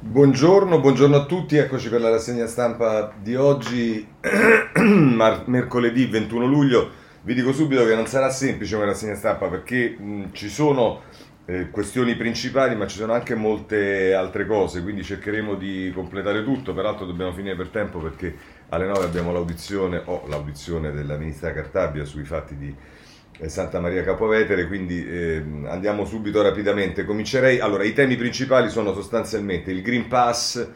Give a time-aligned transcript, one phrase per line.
[0.00, 4.06] Buongiorno, buongiorno a tutti, eccoci per la rassegna stampa di oggi,
[4.76, 6.88] mercoledì 21 luglio.
[7.22, 11.00] Vi dico subito che non sarà semplice una rassegna stampa perché mh, ci sono
[11.46, 16.72] eh, questioni principali ma ci sono anche molte altre cose, quindi cercheremo di completare tutto,
[16.72, 18.36] peraltro dobbiamo finire per tempo perché
[18.68, 22.72] alle 9 abbiamo l'audizione, o oh, l'audizione della ministra Cartabia sui fatti di
[23.46, 27.04] Santa Maria Capovetere, quindi eh, andiamo subito rapidamente.
[27.04, 30.66] Comincerei, allora i temi principali sono sostanzialmente il Green Pass,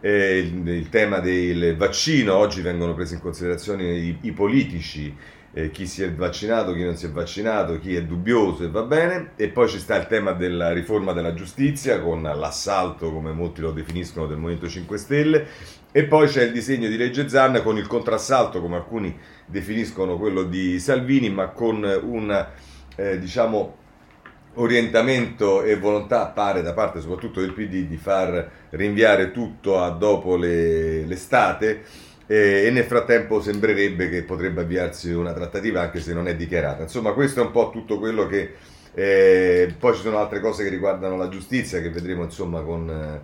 [0.00, 5.14] eh, il, il, tema del vaccino, oggi vengono presi in considerazione i, i politici,
[5.54, 8.82] eh, chi si è vaccinato, chi non si è vaccinato, chi è dubbioso e va
[8.82, 13.60] bene, e poi ci sta il tema della riforma della giustizia con l'assalto, come molti
[13.60, 15.46] lo definiscono, del Movimento 5 Stelle,
[15.92, 19.14] e poi c'è il disegno di legge Zanna con il contrassalto, come alcuni
[19.44, 22.46] definiscono quello di Salvini, ma con un
[22.96, 23.76] eh, diciamo,
[24.54, 30.36] orientamento e volontà pare da parte soprattutto del PD di far rinviare tutto a dopo
[30.36, 31.82] le, l'estate
[32.26, 36.84] eh, e nel frattempo sembrerebbe che potrebbe avviarsi una trattativa anche se non è dichiarata.
[36.84, 38.54] Insomma questo è un po' tutto quello che...
[38.94, 43.22] Eh, poi ci sono altre cose che riguardano la giustizia che vedremo insomma con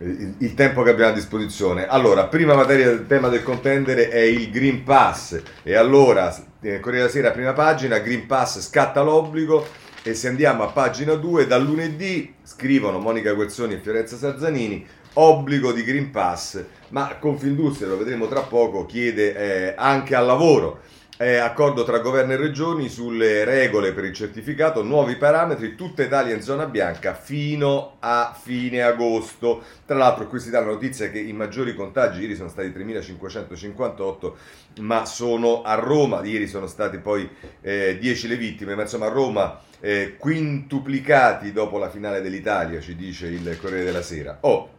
[0.00, 1.86] il, il, tempo che abbiamo a disposizione.
[1.86, 5.40] Allora, prima materia del tema del contendere è il Green Pass.
[5.62, 9.66] E allora, eh, Corriere della Sera, prima pagina, Green Pass scatta l'obbligo
[10.02, 15.72] e se andiamo a pagina 2, dal lunedì, scrivono Monica Guerzoni e Fiorenza Sarzanini, obbligo
[15.72, 20.80] di Green Pass, ma Confindustria, lo vedremo tra poco, chiede eh, anche al lavoro
[21.20, 26.34] eh, accordo tra governo e regioni sulle regole per il certificato, nuovi parametri, tutta Italia
[26.34, 29.62] in zona bianca fino a fine agosto.
[29.84, 34.32] Tra l'altro qui si dà la notizia che i maggiori contagi ieri sono stati 3.558,
[34.80, 37.28] ma sono a Roma, ieri sono stati poi
[37.60, 42.96] eh, 10 le vittime, ma insomma a Roma eh, quintuplicati dopo la finale dell'Italia, ci
[42.96, 44.38] dice il Corriere della Sera.
[44.40, 44.70] Oh,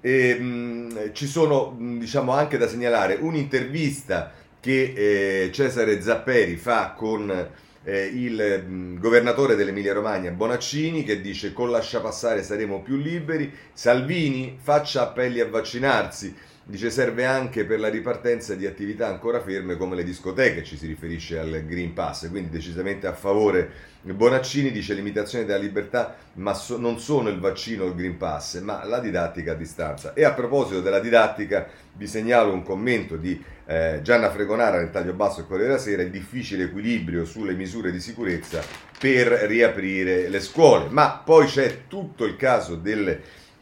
[0.00, 7.50] e, mh, ci sono diciamo anche da segnalare un'intervista che eh, Cesare Zapperi fa con
[7.82, 13.52] eh, il mh, governatore dell'Emilia Romagna Bonaccini che dice con lascia passare saremo più liberi,
[13.72, 16.32] Salvini faccia appelli a vaccinarsi,
[16.64, 20.86] dice serve anche per la ripartenza di attività ancora ferme come le discoteche, ci si
[20.86, 26.76] riferisce al Green Pass, quindi decisamente a favore Bonaccini dice limitazione della libertà, ma so,
[26.76, 30.12] non sono il vaccino il Green Pass, ma la didattica a distanza.
[30.12, 35.12] E a proposito della didattica, vi segnalo un commento di eh, Gianna Fregonara nel taglio
[35.12, 38.60] basso del Corriere della Sera, il difficile equilibrio sulle misure di sicurezza
[38.98, 40.88] per riaprire le scuole.
[40.88, 43.16] Ma poi c'è tutto il caso degli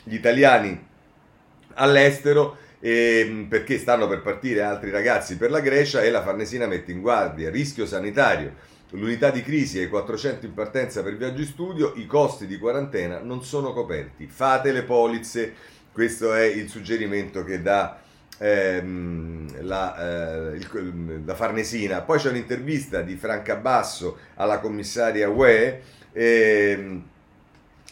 [0.04, 0.86] italiani
[1.74, 6.92] all'estero eh, perché stanno per partire altri ragazzi per la Grecia e la Farnesina mette
[6.92, 12.06] in guardia rischio sanitario L'unità di crisi è 400 in partenza per viaggi studio, i
[12.06, 14.26] costi di quarantena non sono coperti.
[14.26, 15.54] Fate le polizze,
[15.92, 18.00] questo è il suggerimento che dà
[18.36, 22.00] ehm, la, eh, il, la, Farnesina.
[22.00, 25.82] Poi c'è un'intervista di Franca Basso alla commissaria UE.
[26.12, 27.09] Ehm,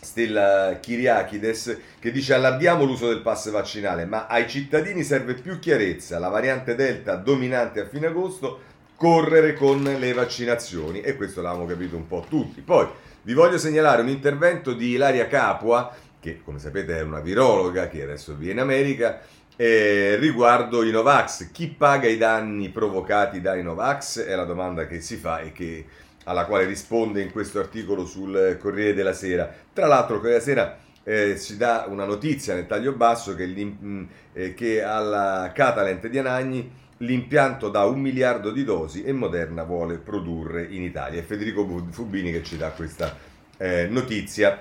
[0.01, 6.19] Stella Kiriakides che dice allarghiamo l'uso del pass vaccinale ma ai cittadini serve più chiarezza
[6.19, 8.61] la variante delta dominante a fine agosto
[8.99, 12.61] correre con le vaccinazioni e questo l'avevamo capito un po' tutti.
[12.61, 12.87] Poi
[13.23, 18.03] vi voglio segnalare un intervento di Ilaria Capua, che come sapete è una virologa che
[18.03, 19.21] adesso vive in America,
[19.55, 21.53] eh, riguardo i Novax.
[21.53, 25.85] Chi paga i danni provocati dai Novax è la domanda che si fa e che,
[26.29, 29.51] alla quale risponde in questo articolo sul Corriere della Sera.
[29.73, 33.75] Tra l'altro il Corriere della Sera eh, si dà una notizia nel taglio basso che,
[34.35, 39.97] eh, che alla Catalent di Anagni l'impianto da un miliardo di dosi e Moderna vuole
[39.97, 41.21] produrre in Italia.
[41.21, 43.17] È Federico Fubini che ci dà questa
[43.57, 44.61] eh, notizia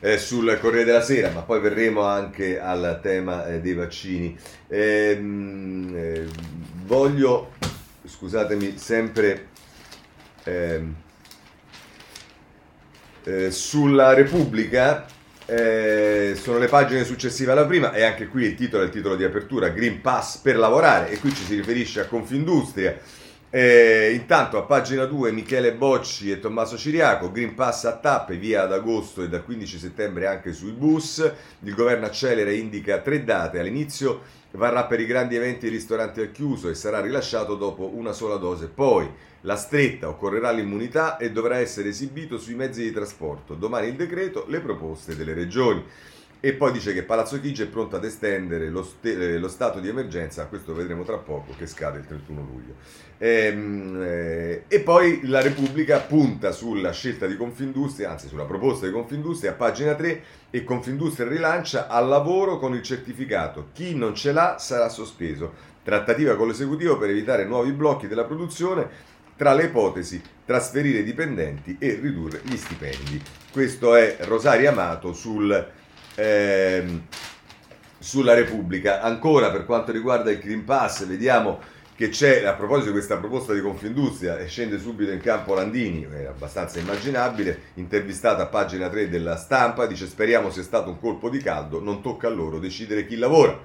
[0.00, 4.36] eh, sul Corriere della Sera, ma poi verremo anche al tema eh, dei vaccini.
[4.68, 6.26] Ehm, eh,
[6.84, 7.52] voglio,
[8.04, 9.48] scusatemi, sempre
[10.48, 10.94] ehm,
[13.24, 15.06] eh, sulla Repubblica
[15.44, 19.16] eh, sono le pagine successive alla prima e anche qui il titolo è il titolo
[19.16, 22.98] di apertura Green Pass per lavorare e qui ci si riferisce a Confindustria.
[23.50, 28.64] Eh, intanto a pagina 2 Michele Bocci e Tommaso Ciriaco, Green Pass a tappe via
[28.64, 33.24] ad agosto e dal 15 settembre anche sui bus, il governo accelera e indica tre
[33.24, 37.90] date, all'inizio varrà per i grandi eventi e ristoranti al chiuso e sarà rilasciato dopo
[37.94, 39.10] una sola dose, poi
[39.42, 43.54] la stretta occorrerà l'immunità e dovrà essere esibito sui mezzi di trasporto.
[43.54, 45.82] Domani il decreto, le proposte delle regioni.
[46.40, 49.88] E poi dice che Palazzo Chigi è pronto ad estendere lo, st- lo, stato di
[49.88, 52.74] emergenza, questo vedremo tra poco, che scade il 31 luglio.
[53.18, 58.92] Ehm, eh, e poi la Repubblica punta sulla scelta di Confindustria, anzi sulla proposta di
[58.92, 63.70] Confindustria, a pagina 3, e Confindustria rilancia al lavoro con il certificato.
[63.72, 65.66] Chi non ce l'ha sarà sospeso.
[65.82, 71.76] Trattativa con l'esecutivo per evitare nuovi blocchi della produzione, tra le ipotesi trasferire i dipendenti
[71.78, 73.22] e ridurre gli stipendi.
[73.50, 75.76] Questo è Rosario Amato sul
[76.18, 77.06] ehm,
[77.98, 79.00] sulla Repubblica.
[79.00, 81.60] Ancora per quanto riguarda il Green Pass, vediamo
[81.94, 86.06] che c'è, a proposito di questa proposta di Confindustria, e scende subito in campo Landini,
[86.08, 91.28] è abbastanza immaginabile, intervistata a pagina 3 della stampa, dice speriamo sia stato un colpo
[91.28, 93.60] di caldo, non tocca a loro decidere chi lavora.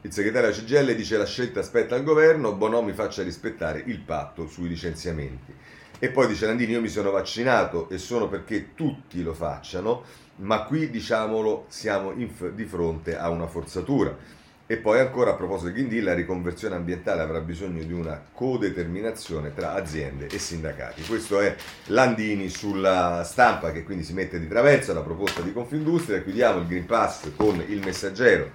[0.00, 4.68] Il segretario CGL dice la scelta aspetta al governo, Bonomi faccia rispettare il patto sui
[4.68, 5.52] licenziamenti.
[5.98, 10.04] E poi dice Landini io mi sono vaccinato e sono perché tutti lo facciano
[10.36, 14.34] ma qui diciamolo siamo f- di fronte a una forzatura.
[14.68, 18.20] E poi ancora a proposito di Green Deal, la riconversione ambientale avrà bisogno di una
[18.32, 21.02] codeterminazione tra aziende e sindacati.
[21.02, 21.54] Questo è
[21.86, 26.20] Landini sulla stampa che quindi si mette di traverso alla proposta di Confindustria.
[26.20, 28.50] Chiudiamo il Green Pass con il messaggero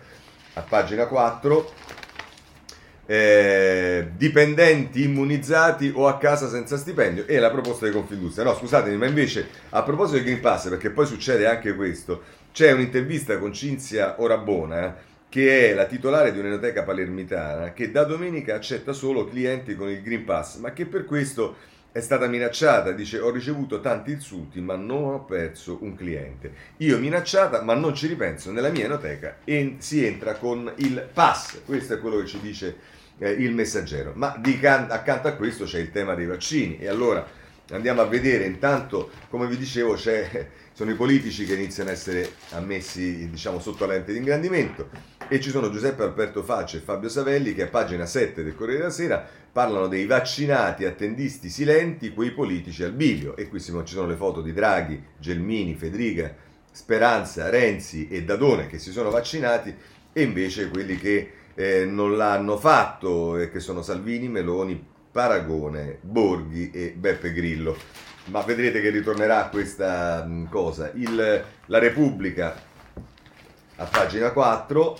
[0.55, 1.71] a pagina 4
[3.11, 8.45] eh, dipendenti immunizzati o a casa senza stipendio e la proposta di Confindustria.
[8.45, 12.21] No, scusatemi, ma invece a proposito del Green Pass, perché poi succede anche questo,
[12.53, 14.95] c'è un'intervista con Cinzia Orabona,
[15.27, 20.01] che è la titolare di un'enoteca palermitana, che da domenica accetta solo clienti con il
[20.01, 21.57] Green Pass, ma che per questo
[21.91, 26.53] è stata minacciata, dice ho ricevuto tanti insulti ma non ho perso un cliente.
[26.77, 31.59] Io minacciata ma non ci ripenso, nella mia enoteca e si entra con il pass,
[31.65, 34.13] questo è quello che ci dice eh, il messaggero.
[34.15, 36.79] Ma di can- accanto a questo c'è il tema dei vaccini.
[36.79, 37.25] E allora
[37.69, 39.95] andiamo a vedere intanto, come vi dicevo,
[40.73, 44.89] sono i politici che iniziano a essere ammessi diciamo, sotto la lente di ingrandimento.
[45.27, 48.79] E ci sono Giuseppe Alberto Faccia e Fabio Savelli che a pagina 7 del Corriere
[48.79, 53.37] della Sera parlano dei vaccinati attendisti silenti, quei politici al bivio.
[53.37, 56.33] E qui ci sono le foto di Draghi, Gelmini, Federica,
[56.71, 59.73] Speranza, Renzi e Dadone che si sono vaccinati
[60.13, 61.31] e invece quelli che
[61.61, 67.77] eh, non l'hanno fatto e che sono Salvini, Meloni, Paragone, Borghi e Beppe Grillo.
[68.25, 70.91] Ma vedrete che ritornerà questa mh, cosa.
[70.95, 72.55] Il, la Repubblica
[73.75, 74.99] a pagina 4.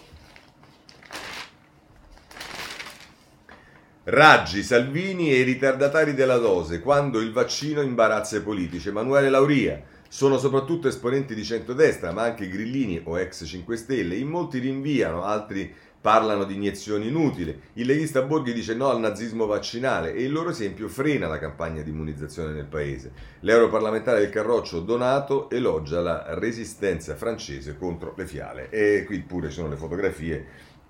[4.03, 8.89] Raggi, Salvini e i ritardatari della dose quando il vaccino imbarazza i politici.
[8.89, 9.81] Emanuele Lauria.
[10.07, 14.15] Sono soprattutto esponenti di centrodestra, ma anche grillini o ex 5 Stelle.
[14.15, 17.57] In molti rinviano, altri parlano di iniezioni inutili.
[17.73, 21.83] Il leghista Borghi dice no al nazismo vaccinale e il loro esempio frena la campagna
[21.83, 23.11] di immunizzazione nel paese.
[23.41, 28.69] L'europarlamentare del Carroccio Donato elogia la resistenza francese contro le fiale.
[28.71, 30.45] E qui pure ci sono le fotografie,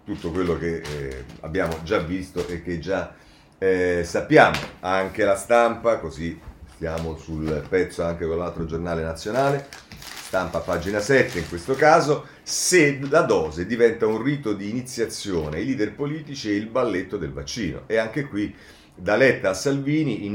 [0.06, 3.14] tutto quello che eh, abbiamo già visto e che già
[3.58, 4.58] eh, sappiamo.
[4.80, 6.40] Anche la stampa, così
[6.74, 9.68] stiamo sul pezzo anche con l'altro giornale nazionale
[10.32, 15.66] stampa pagina 7 in questo caso, se la dose diventa un rito di iniziazione ai
[15.66, 17.84] leader politici e il balletto del vaccino.
[17.86, 18.56] E anche qui,
[18.96, 20.34] da Letta a Salvini,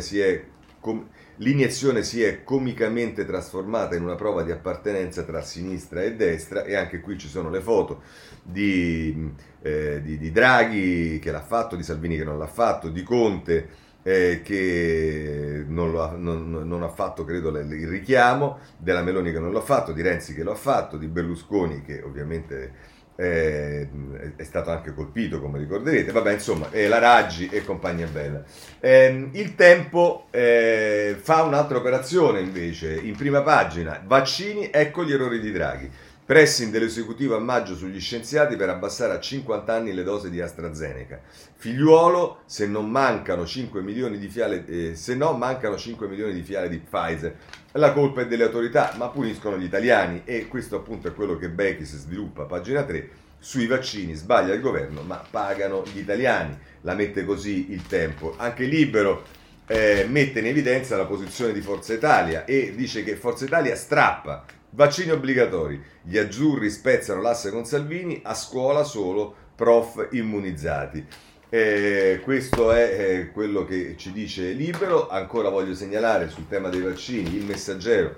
[0.00, 0.44] si è,
[0.80, 1.06] com-
[1.36, 6.74] l'iniezione si è comicamente trasformata in una prova di appartenenza tra sinistra e destra e
[6.74, 8.02] anche qui ci sono le foto
[8.42, 9.30] di,
[9.62, 13.68] eh, di, di Draghi che l'ha fatto, di Salvini che non l'ha fatto, di Conte
[14.06, 19.40] eh, che non, lo ha, non, non, ha, fatto, credo, il richiamo, della Meloni che
[19.40, 23.88] non l'ha fatto, di Renzi che lo ha fatto, di Berlusconi che ovviamente eh,
[24.36, 26.12] è stato anche colpito, come ricorderete.
[26.12, 28.44] Vabbè, insomma, eh, la Raggi e compagnia bella.
[28.78, 35.40] Eh, il tempo eh, fa un'altra operazione invece, in prima pagina, vaccini, ecco gli errori
[35.40, 35.90] di Draghi.
[36.26, 41.20] Pressing dell'esecutivo a maggio sugli scienziati per abbassare a 50 anni le dosi di AstraZeneca.
[41.54, 46.42] Figliuolo, se non mancano 5 milioni di fiale, eh, se no mancano 5 milioni di
[46.42, 47.36] fiale di Pfizer.
[47.74, 51.48] La colpa è delle autorità, ma puniscono gli italiani e questo appunto è quello che
[51.48, 53.08] Bechis sviluppa, pagina 3.
[53.38, 56.58] Sui vaccini sbaglia il governo, ma pagano gli italiani.
[56.80, 58.34] La mette così il tempo.
[58.36, 59.22] Anche libero
[59.68, 64.44] eh, mette in evidenza la posizione di Forza Italia e dice che Forza Italia strappa
[64.70, 65.82] Vaccini obbligatori.
[66.02, 71.04] Gli azzurri spezzano l'asse con Salvini, a scuola solo prof immunizzati.
[71.48, 75.08] Eh, questo è eh, quello che ci dice Libero.
[75.08, 78.16] Ancora voglio segnalare sul tema dei vaccini il messaggero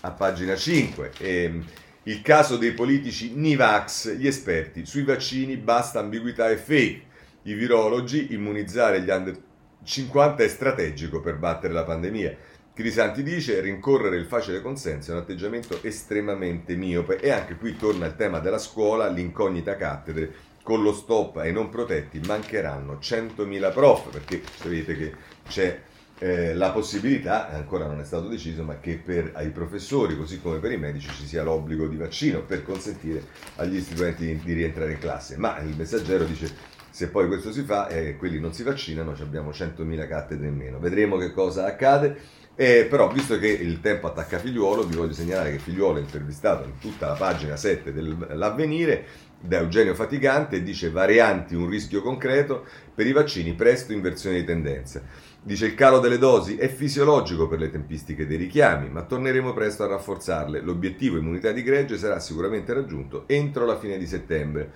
[0.00, 1.12] a pagina 5.
[1.18, 1.62] Eh,
[2.02, 7.02] il caso dei politici Nivax, gli esperti sui vaccini, basta ambiguità e fake.
[7.44, 9.36] I virologi, immunizzare gli under
[9.84, 12.36] 50 è strategico per battere la pandemia.
[12.74, 18.06] Crisanti dice rincorrere il facile consenso è un atteggiamento estremamente miope e anche qui torna
[18.06, 24.10] il tema della scuola, l'incognita cattedre, con lo stop ai non protetti mancheranno 100.000 prof
[24.10, 25.14] perché sapete che
[25.46, 25.80] c'è
[26.18, 30.58] eh, la possibilità, ancora non è stato deciso, ma che per i professori, così come
[30.58, 33.22] per i medici, ci sia l'obbligo di vaccino per consentire
[33.56, 35.36] agli studenti di, di rientrare in classe.
[35.36, 36.52] Ma il messaggero dice
[36.90, 40.56] se poi questo si fa e eh, quelli non si vaccinano abbiamo 100.000 cattedre in
[40.56, 40.78] meno.
[40.78, 42.42] Vedremo che cosa accade.
[42.56, 46.64] Eh, però, visto che il tempo attacca Figliuolo, vi voglio segnalare che Figliuolo è intervistato
[46.64, 49.06] in tutta la pagina 7 dell'avvenire
[49.40, 54.44] da Eugenio Faticante e dice varianti un rischio concreto per i vaccini, presto inversione di
[54.44, 55.02] tendenza.
[55.42, 59.82] Dice il calo delle dosi è fisiologico per le tempistiche dei richiami, ma torneremo presto
[59.82, 60.60] a rafforzarle.
[60.60, 64.70] L'obiettivo immunità di gregge sarà sicuramente raggiunto entro la fine di settembre.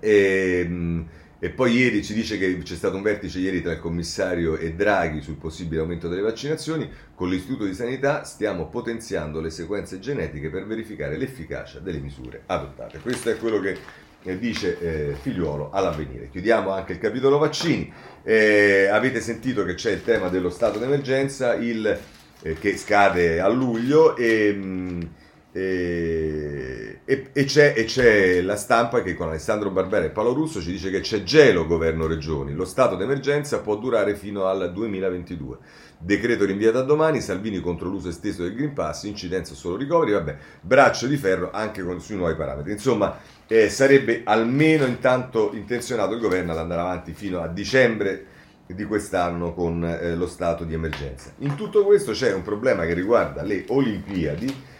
[0.00, 1.06] Ehm,
[1.44, 4.74] e poi ieri ci dice che c'è stato un vertice ieri tra il commissario e
[4.74, 6.88] Draghi sul possibile aumento delle vaccinazioni.
[7.16, 13.00] Con l'Istituto di Sanità stiamo potenziando le sequenze genetiche per verificare l'efficacia delle misure adottate.
[13.00, 13.76] Questo è quello che
[14.22, 16.30] eh, dice eh, Figliuolo all'avvenire.
[16.30, 17.92] Chiudiamo anche il capitolo vaccini.
[18.22, 21.98] Eh, avete sentito che c'è il tema dello stato d'emergenza il,
[22.40, 24.52] eh, che scade a luglio e...
[24.52, 25.00] Mh, mm,
[25.54, 30.62] e, e, e, c'è, e, c'è, la stampa che con Alessandro Barbera e Paolo Russo
[30.62, 35.58] ci dice che c'è gelo governo regioni, lo stato d'emergenza può durare fino al 2022.
[35.98, 40.36] Decreto rinviato a domani, Salvini contro l'uso esteso del Green Pass, incidenza solo ricoveri, vabbè,
[40.62, 42.72] braccio di ferro anche con, sui nuovi parametri.
[42.72, 48.26] Insomma, eh, sarebbe almeno intanto intenzionato il governo ad andare avanti fino a dicembre
[48.66, 51.30] di quest'anno con eh, lo stato di emergenza.
[51.38, 54.70] In tutto questo c'è un problema che riguarda le Olimpiadi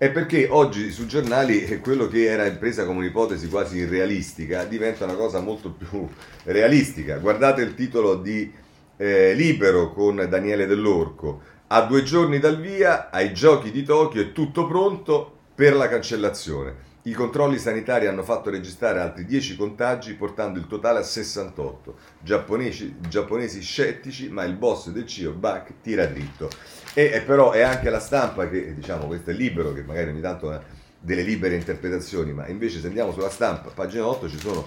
[0.00, 5.12] è perché oggi sui giornali quello che era presa come un'ipotesi quasi irrealistica diventa una
[5.12, 6.08] cosa molto più
[6.44, 7.18] realistica.
[7.18, 8.50] Guardate il titolo di
[8.96, 11.42] eh, Libero con Daniele Dell'Orco.
[11.66, 16.88] A due giorni dal via, ai giochi di Tokyo è tutto pronto per la cancellazione.
[17.02, 21.94] I controlli sanitari hanno fatto registrare altri 10 contagi, portando il totale a 68.
[22.20, 26.48] Giapponesi, giapponesi scettici, ma il boss del CIO, Bach, tira dritto.
[26.94, 30.20] E, e, però è anche la stampa che, diciamo, questo è libero, che magari ogni
[30.20, 30.60] tanto ha
[31.00, 34.64] delle libere interpretazioni, ma invece se andiamo sulla stampa, pagina 8, ci sono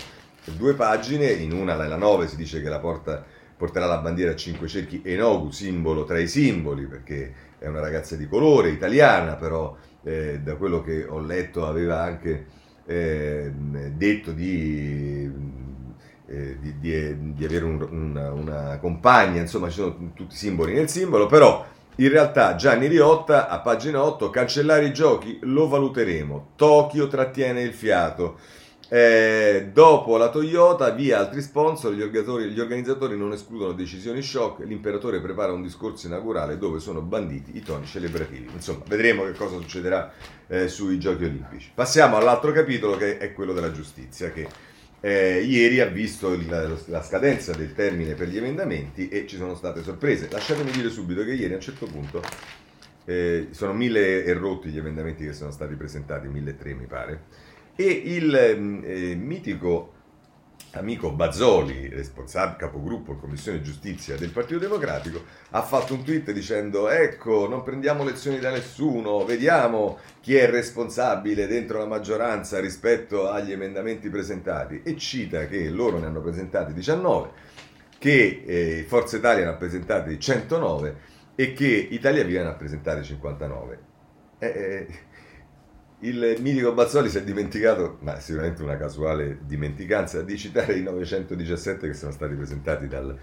[0.55, 3.23] due pagine, in una, nella 9, si dice che la porta,
[3.55, 8.15] porterà la bandiera a cinque cerchi Enogu, simbolo tra i simboli, perché è una ragazza
[8.15, 12.45] di colore, italiana, però eh, da quello che ho letto aveva anche
[12.85, 13.51] eh,
[13.95, 15.51] detto di...
[16.25, 20.73] Eh, di, di, di, avere un, una, una compagna, insomma ci sono tutti i simboli
[20.73, 21.63] nel simbolo, però
[21.97, 26.53] in realtà Gianni Riotta a pagina 8 cancellare i giochi lo valuteremo.
[26.55, 28.39] Tokyo trattiene il fiato.
[28.89, 34.63] Eh, dopo la Toyota, via altri sponsor, gli organizzatori, gli organizzatori, non escludono decisioni shock,
[34.65, 38.49] l'imperatore prepara un discorso inaugurale dove sono banditi i toni celebrativi.
[38.53, 40.11] Insomma, vedremo che cosa succederà
[40.47, 41.71] eh, sui giochi olimpici.
[41.73, 44.47] Passiamo all'altro capitolo che è quello della giustizia, che
[45.05, 46.47] eh, ieri ha visto il,
[46.85, 50.29] la scadenza del termine per gli emendamenti e ci sono state sorprese.
[50.31, 52.21] Lasciatemi dire subito che ieri a un certo punto
[53.03, 56.85] eh, sono mille e rotti gli emendamenti che sono stati presentati, mille e tre mi
[56.85, 57.23] pare,
[57.75, 59.91] e il mm, eh, mitico
[60.73, 66.89] amico Bazzoli, responsabile capogruppo in Commissione Giustizia del Partito Democratico, ha fatto un tweet dicendo
[66.89, 73.51] ecco, non prendiamo lezioni da nessuno, vediamo chi è responsabile dentro la maggioranza rispetto agli
[73.51, 77.29] emendamenti presentati e cita che loro ne hanno presentati 19,
[77.99, 83.03] che eh, Forza Italia ne ha presentati 109 e che Italia Via ne ha presentati
[83.03, 83.79] 59.
[84.39, 84.87] Eh, eh,
[86.03, 91.87] il mitico Bazzoli si è dimenticato, ma sicuramente una casuale dimenticanza, di citare i 917
[91.87, 93.17] che sono stati presentati dal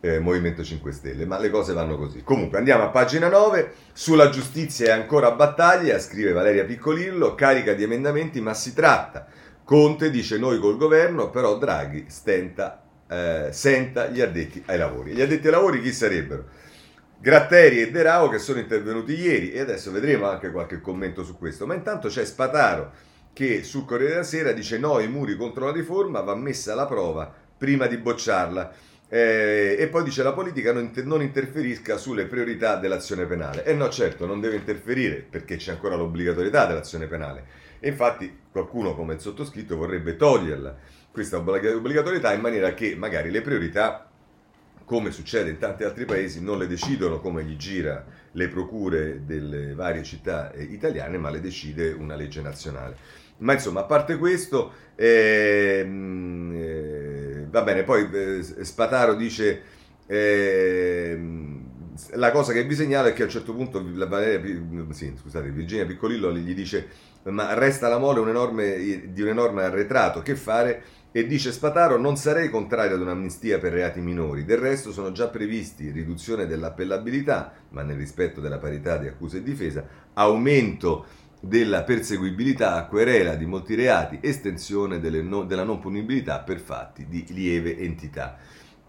[0.00, 2.22] eh, Movimento 5 Stelle, ma le cose vanno così.
[2.22, 7.84] Comunque andiamo a pagina 9, sulla giustizia è ancora battaglia, scrive Valeria Piccolillo, carica di
[7.84, 9.26] emendamenti, ma si tratta.
[9.62, 15.12] Conte dice noi col governo, però Draghi stenta, eh, senta gli addetti ai lavori.
[15.12, 16.66] Gli addetti ai lavori chi sarebbero?
[17.20, 21.36] Gratteri e De Rao che sono intervenuti ieri e adesso vedremo anche qualche commento su
[21.36, 21.66] questo.
[21.66, 22.92] Ma intanto c'è Spataro
[23.32, 26.86] che sul Corriere della Sera dice no ai muri contro la riforma, va messa alla
[26.86, 28.72] prova prima di bocciarla.
[29.08, 33.64] Eh, e poi dice la politica non, inter- non, interferisca sulle priorità dell'azione penale.
[33.64, 37.44] E no, certo, non deve interferire perché c'è ancora l'obbligatorietà dell'azione penale.
[37.80, 40.76] E infatti qualcuno come il sottoscritto vorrebbe toglierla,
[41.10, 44.07] questa obbligatorietà, in maniera che magari le priorità
[44.88, 49.74] come succede in tanti altri paesi, non le decidono come gli gira le procure delle
[49.74, 52.96] varie città eh, italiane, ma le decide una legge nazionale.
[53.40, 59.62] Ma insomma, a parte questo, ehm, eh, va bene, poi eh, Spataro dice...
[60.06, 61.20] Eh,
[62.12, 64.40] la cosa che vi segnalo è che a un certo punto Valeria,
[64.90, 66.88] sì, scusate, Virginia Piccolillo gli dice
[67.24, 70.82] ma resta la mole un enorme, di un enorme arretrato, che fare?
[71.18, 75.26] E dice Spataro non sarei contrario ad un'amnistia per reati minori, del resto sono già
[75.26, 79.84] previsti riduzione dell'appellabilità, ma nel rispetto della parità di accusa e difesa,
[80.14, 81.06] aumento
[81.40, 87.24] della perseguibilità a querela di molti reati, estensione no, della non punibilità per fatti di
[87.30, 88.38] lieve entità.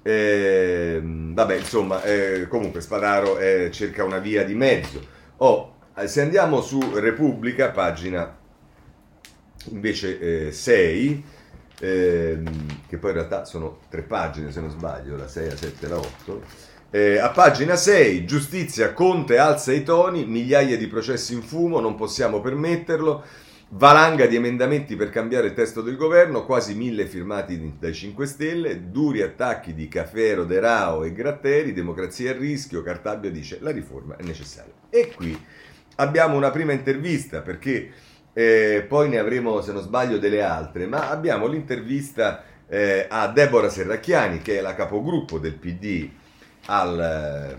[0.04, 5.04] Eh, vabbè, insomma, eh, comunque Spadaro eh, cerca una via di mezzo.
[5.38, 8.38] Oh, se andiamo su Repubblica, pagina
[9.72, 11.38] invece 6, eh,
[11.80, 15.86] ehm, che poi in realtà sono tre pagine se non sbaglio, la 6, la 7
[15.86, 16.42] e la 8.
[16.92, 21.96] Eh, a pagina 6, giustizia, Conte alza i toni, migliaia di processi in fumo, non
[21.96, 23.24] possiamo permetterlo.
[23.72, 28.90] Valanga di emendamenti per cambiare il testo del governo, quasi mille firmati dai 5 Stelle,
[28.90, 34.16] duri attacchi di Cafero, De Rao e Gratteri, democrazia a rischio, Cartabia dice la riforma
[34.16, 34.74] è necessaria.
[34.90, 35.40] E qui
[35.98, 37.92] abbiamo una prima intervista perché
[38.34, 43.70] eh, poi ne avremo, se non sbaglio, delle altre, ma abbiamo l'intervista eh, a Deborah
[43.70, 46.10] Serracchiani, che è la capogruppo del PD
[46.66, 47.58] al,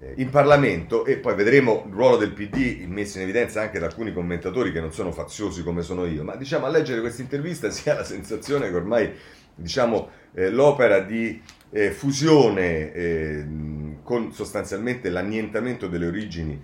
[0.00, 3.86] eh, in Parlamento e poi vedremo il ruolo del PD messo in evidenza anche da
[3.86, 7.70] alcuni commentatori che non sono faziosi come sono io, ma diciamo a leggere questa intervista
[7.70, 9.12] si ha la sensazione che ormai
[9.54, 13.46] diciamo, eh, l'opera di eh, fusione eh,
[14.02, 16.60] con sostanzialmente l'annientamento delle origini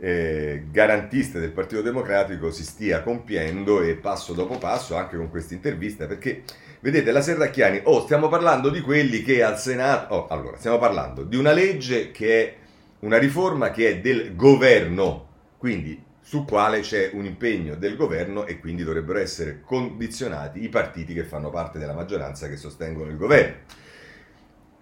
[0.00, 5.52] eh, garantiste del Partito Democratico si stia compiendo e passo dopo passo anche con questa
[5.52, 6.42] intervista perché
[6.80, 11.22] vedete la Serracchiani oh stiamo parlando di quelli che al Senato oh, allora stiamo parlando
[11.22, 12.56] di una legge che è
[13.00, 15.28] una riforma che è del governo
[15.58, 21.12] quindi su quale c'è un impegno del governo e quindi dovrebbero essere condizionati i partiti
[21.12, 23.56] che fanno parte della maggioranza che sostengono il governo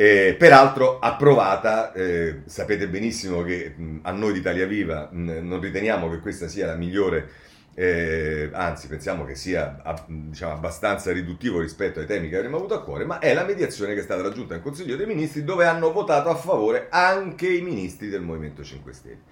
[0.00, 5.61] eh, peraltro approvata, eh, sapete benissimo che mh, a noi di Italia Viva mh, non
[5.61, 7.28] riteniamo che questa sia la migliore,
[7.75, 12.75] eh, anzi pensiamo che sia a, diciamo, abbastanza riduttivo rispetto ai temi che avremmo avuto
[12.75, 15.64] a cuore, ma è la mediazione che è stata raggiunta in Consiglio dei Ministri dove
[15.64, 19.23] hanno votato a favore anche i ministri del Movimento 5 Stelle.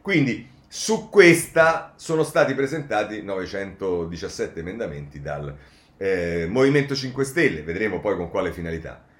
[0.00, 5.54] Quindi su questa sono stati presentati 917 emendamenti dal
[5.98, 9.12] eh, Movimento 5 Stelle, vedremo poi con quale finalità.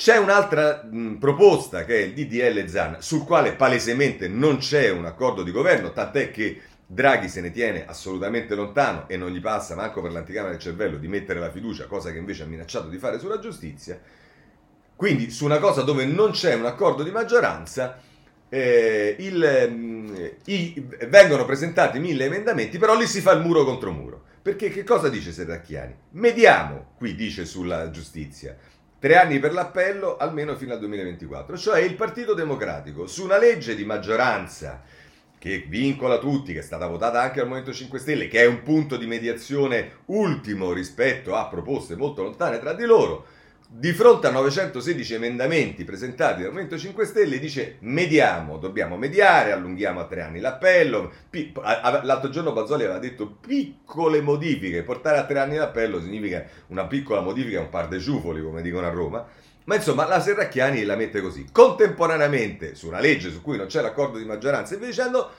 [0.00, 5.04] C'è un'altra mh, proposta che è il DDL ZAN, sul quale palesemente non c'è un
[5.04, 9.74] accordo di governo, tant'è che Draghi se ne tiene assolutamente lontano e non gli passa
[9.74, 12.96] manco per l'anticamera del cervello di mettere la fiducia, cosa che invece ha minacciato di
[12.96, 14.00] fare sulla giustizia.
[14.96, 18.00] Quindi su una cosa dove non c'è un accordo di maggioranza,
[18.48, 23.92] eh, il, mh, i, vengono presentati mille emendamenti, però lì si fa il muro contro
[23.92, 24.22] muro.
[24.40, 25.94] Perché che cosa dice Serracchiani?
[26.12, 28.56] Mediamo, qui dice sulla giustizia,
[29.00, 31.56] Tre anni per l'appello, almeno fino al 2024.
[31.56, 34.82] Cioè il Partito Democratico, su una legge di maggioranza
[35.38, 38.62] che vincola tutti, che è stata votata anche al Movimento 5 Stelle, che è un
[38.62, 43.24] punto di mediazione ultimo rispetto a proposte molto lontane tra di loro,
[43.72, 50.00] di fronte a 916 emendamenti presentati dal Movimento 5 Stelle dice mediamo, dobbiamo mediare, allunghiamo
[50.00, 51.12] a tre anni l'appello.
[52.02, 57.20] L'altro giorno Bazzoli aveva detto piccole modifiche, portare a tre anni l'appello significa una piccola
[57.20, 59.24] modifica, un par de ciufoli come dicono a Roma.
[59.66, 61.46] Ma insomma la Serracchiani la mette così.
[61.52, 65.30] Contemporaneamente su una legge su cui non c'è l'accordo di maggioranza e dicendo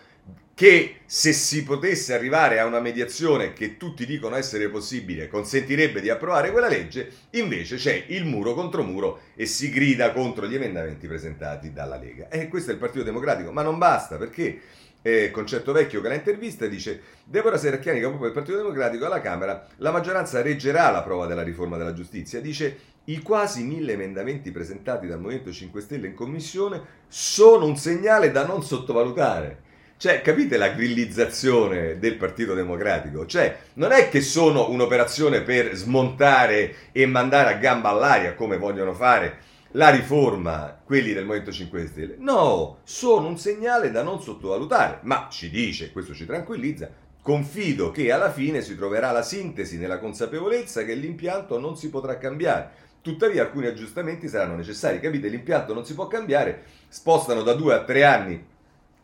[0.54, 6.10] che se si potesse arrivare a una mediazione che tutti dicono essere possibile consentirebbe di
[6.10, 11.08] approvare quella legge, invece c'è il muro contro muro e si grida contro gli emendamenti
[11.08, 12.30] presentati dalla Lega.
[12.30, 14.62] E questo è il Partito Democratico, ma non basta perché
[15.02, 19.66] eh, Concetto Vecchio che la intervista dice Deborah Serracchiani, capo del Partito Democratico alla Camera,
[19.78, 25.08] la maggioranza reggerà la prova della riforma della giustizia, dice i quasi mille emendamenti presentati
[25.08, 29.70] dal Movimento 5 Stelle in commissione sono un segnale da non sottovalutare
[30.02, 33.28] cioè, capite la grillizzazione del Partito Democratico?
[33.28, 38.96] Cioè, non è che sono un'operazione per smontare e mandare a gamba all'aria, come vogliono
[38.96, 39.38] fare,
[39.74, 42.16] la riforma, quelli del Movimento 5 Stelle.
[42.18, 45.02] No, sono un segnale da non sottovalutare.
[45.04, 46.90] Ma ci dice, questo ci tranquillizza,
[47.22, 52.18] confido che alla fine si troverà la sintesi nella consapevolezza che l'impianto non si potrà
[52.18, 52.72] cambiare.
[53.02, 55.00] Tuttavia alcuni aggiustamenti saranno necessari.
[55.00, 55.28] Capite?
[55.28, 58.50] L'impianto non si può cambiare, spostano da due a tre anni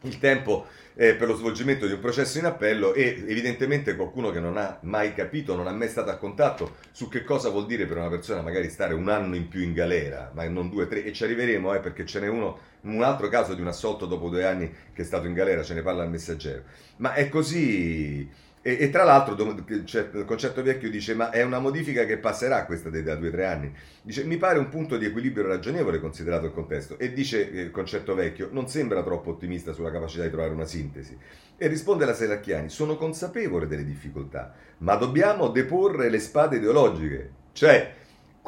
[0.02, 0.68] il tempo
[1.00, 4.80] eh, per lo svolgimento di un processo in appello e evidentemente qualcuno che non ha
[4.82, 8.10] mai capito, non ha mai stato a contatto su che cosa vuol dire per una
[8.10, 11.24] persona magari stare un anno in più in galera, ma non due, tre, e ci
[11.24, 14.74] arriveremo eh, perché ce n'è uno, un altro caso di un assolto dopo due anni
[14.92, 16.64] che è stato in galera, ce ne parla il messaggero.
[16.98, 18.28] Ma è così,
[18.68, 22.90] E, e tra l'altro il concetto vecchio dice ma è una modifica che passerà questa
[22.90, 23.74] da due o tre anni.
[24.02, 27.72] Dice mi pare un punto di equilibrio ragionevole considerato il contesto e dice eh, il
[27.72, 31.18] concetto vecchio non sembra troppo ottimista sulla capacità di trovare una sintesi.
[31.56, 37.32] E risponde la Seracchiani sono consapevole delle difficoltà ma dobbiamo deporre le spade ideologiche.
[37.54, 37.94] Cioè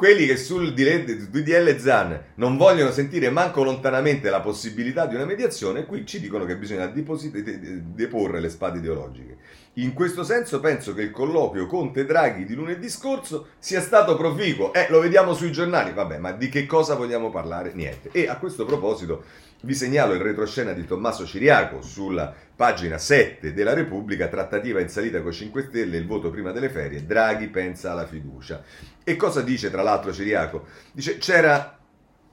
[0.00, 5.84] quelli che sul DDL ZAN non vogliono sentire manco lontanamente la possibilità di una mediazione,
[5.84, 9.36] qui ci dicono che bisogna deporre le spade ideologiche.
[9.80, 14.74] In questo senso penso che il colloquio Conte-Draghi di lunedì scorso sia stato proficuo.
[14.74, 17.72] Eh, lo vediamo sui giornali, vabbè, ma di che cosa vogliamo parlare?
[17.72, 18.10] Niente.
[18.12, 19.24] E a questo proposito
[19.62, 25.22] vi segnalo il retroscena di Tommaso Ciriaco sulla pagina 7 della Repubblica, trattativa in salita
[25.22, 28.62] con 5 Stelle, il voto prima delle ferie, Draghi pensa alla fiducia.
[29.02, 30.66] E cosa dice tra l'altro Ciriaco?
[30.92, 31.79] Dice c'era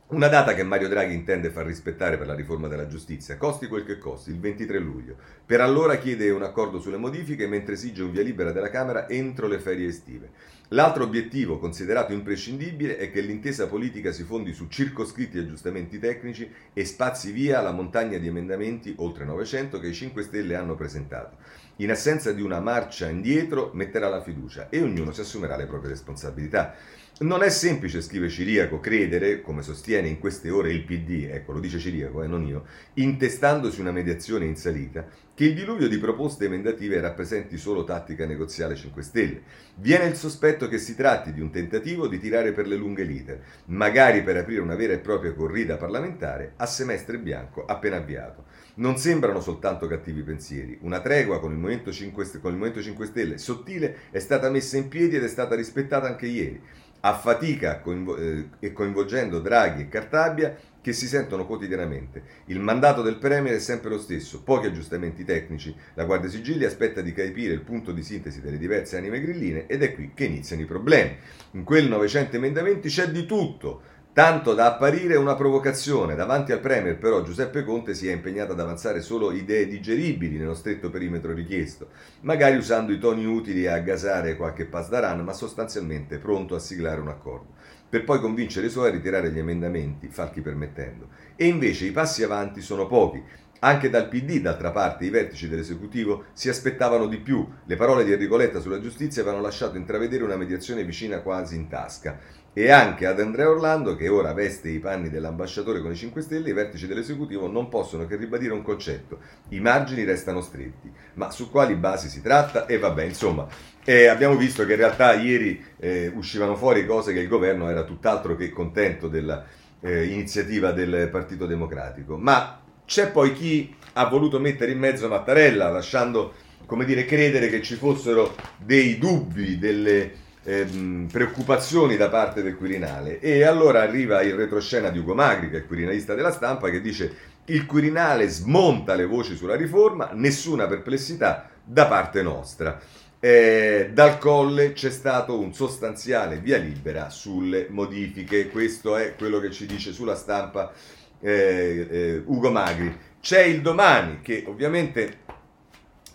[0.09, 3.83] una data che Mario Draghi intende far rispettare per la riforma della giustizia, costi quel
[3.83, 5.17] che costi, il 23 luglio.
[5.45, 9.47] Per allora chiede un accordo sulle modifiche mentre esige un via libera della Camera entro
[9.47, 10.29] le ferie estive.
[10.69, 16.85] L'altro obiettivo, considerato imprescindibile, è che l'intesa politica si fondi su circoscritti aggiustamenti tecnici e
[16.85, 21.35] spazi via alla montagna di emendamenti, oltre 900, che i 5 Stelle hanno presentato.
[21.77, 25.91] In assenza di una marcia indietro, metterà la fiducia e ognuno si assumerà le proprie
[25.91, 26.75] responsabilità.
[27.19, 31.59] Non è semplice, scrive Ciriaco, credere, come sostiene in queste ore il PD, ecco lo
[31.59, 35.03] dice Ciriaco e eh, non io, intestandosi una mediazione in salita,
[35.33, 39.41] che il diluvio di proposte emendative rappresenti solo tattica negoziale 5 Stelle.
[39.77, 43.41] Viene il sospetto che si tratti di un tentativo di tirare per le lunghe lite,
[43.65, 48.45] magari per aprire una vera e propria corrida parlamentare a semestre bianco appena avviato.
[48.75, 50.77] Non sembrano soltanto cattivi pensieri.
[50.81, 54.77] Una tregua con il Movimento 5, con il Movimento 5 Stelle sottile è stata messa
[54.77, 56.61] in piedi ed è stata rispettata anche ieri
[57.01, 60.55] a fatica coinvo- eh, e coinvolgendo Draghi e Cartabia
[60.87, 62.23] che si sentono quotidianamente.
[62.45, 67.01] Il mandato del Premier è sempre lo stesso, pochi aggiustamenti tecnici, la Guardia Sigilli aspetta
[67.01, 70.61] di capire il punto di sintesi delle diverse anime grilline ed è qui che iniziano
[70.61, 71.17] i problemi.
[71.51, 73.81] In quel 900 emendamenti c'è di tutto,
[74.17, 76.15] tanto da apparire una provocazione.
[76.15, 80.55] Davanti al Premier, però, Giuseppe Conte si è impegnato ad avanzare solo idee digeribili nello
[80.55, 81.89] stretto perimetro richiesto,
[82.21, 87.09] magari usando i toni utili a gasare qualche pasdaran, ma sostanzialmente pronto a siglare un
[87.09, 87.53] accordo,
[87.87, 91.09] per poi convincere i suoi a ritirare gli emendamenti, falchi permettendo.
[91.35, 93.23] E invece i passi avanti sono pochi.
[93.67, 97.45] Anche dal PD, d'altra parte, i vertici dell'esecutivo si aspettavano di più.
[97.65, 101.67] Le parole di Enrico Letta sulla giustizia avevano lasciato intravedere una mediazione vicina quasi in
[101.67, 102.17] tasca
[102.53, 106.51] e anche ad Andrea Orlando, che ora veste i panni dell'ambasciatore con i 5 Stelle,
[106.51, 109.19] i vertici dell'esecutivo non possono che ribadire un concetto.
[109.49, 110.89] I margini restano stretti.
[111.15, 112.67] Ma su quali basi si tratta?
[112.67, 113.47] E vabbè, insomma,
[113.83, 117.83] eh, abbiamo visto che in realtà ieri eh, uscivano fuori cose che il governo era
[117.83, 122.15] tutt'altro che contento dell'iniziativa eh, del Partito Democratico.
[122.15, 126.33] Ma c'è poi chi ha voluto mettere in mezzo Mattarella, lasciando,
[126.65, 130.11] come dire, credere che ci fossero dei dubbi, delle
[130.43, 135.57] ehm, preoccupazioni da parte del Quirinale e allora arriva il retroscena di Ugo Magri, che
[135.57, 140.65] è il quirinalista della stampa, che dice il Quirinale smonta le voci sulla riforma, nessuna
[140.67, 142.79] perplessità da parte nostra.
[143.19, 149.51] Eh, dal colle c'è stato un sostanziale via libera sulle modifiche, questo è quello che
[149.51, 150.71] ci dice sulla stampa
[151.19, 152.95] eh, eh, Ugo Magri.
[153.19, 155.25] C'è il domani che ovviamente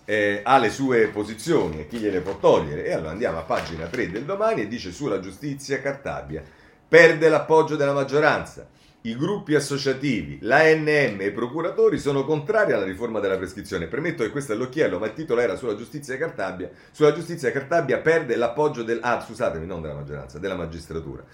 [0.04, 2.84] eh, ha le sue posizioni e chi gliele può togliere.
[2.84, 6.42] E allora andiamo a pagina 3 del domani e dice sulla giustizia Cartabia
[6.88, 8.68] perde l'appoggio della maggioranza.
[9.04, 13.88] I gruppi associativi, l'ANM e i procuratori sono contrari alla riforma della prescrizione.
[13.88, 16.70] Premetto che questo è l'occhiello, ma il titolo era sulla giustizia Cartabia.
[16.92, 19.00] Sulla giustizia Cartabia perde l'appoggio del...
[19.02, 21.24] Ah, scusatemi, non della maggioranza, della magistratura.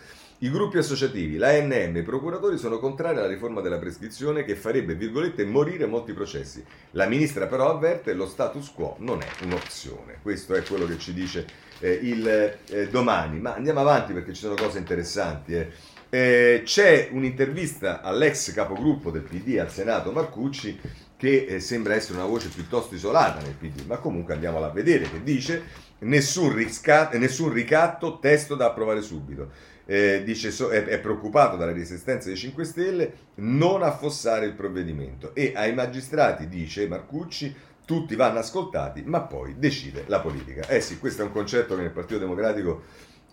[0.40, 4.94] I gruppi associativi, l'ANM e i procuratori sono contrari alla riforma della prescrizione che farebbe,
[4.94, 6.64] virgolette, morire molti processi.
[6.92, 10.20] La ministra però avverte che lo status quo non è un'opzione.
[10.22, 11.44] Questo è quello che ci dice
[11.81, 13.40] eh, il eh, domani.
[13.40, 15.57] Ma andiamo avanti perché ci sono cose interessanti.
[15.57, 15.70] Eh.
[16.09, 20.79] eh c'è un'intervista all'ex capogruppo del PD al Senato, Marcucci,
[21.16, 25.11] che eh, sembra essere una voce piuttosto isolata nel PD, ma comunque andiamola a vedere,
[25.11, 30.98] che dice nessun, risca- nessun ricatto, testo da approvare subito eh, dice so, è, è,
[30.98, 37.55] preoccupato dalla resistenza dei 5 Stelle, non affossare il provvedimento e ai magistrati, dice Marcucci,
[37.87, 40.68] tutti vanno ascoltati, ma poi decide la politica.
[40.68, 42.83] Eh sì, questo è un concetto che nel Partito Democratico,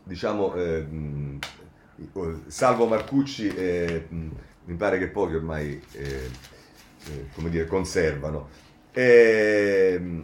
[0.01, 0.87] diciamo, eh,
[2.47, 8.47] salvo Marcucci, eh, mi pare che pochi ormai, eh, eh, come dire, conservano.
[8.93, 10.23] Ehm,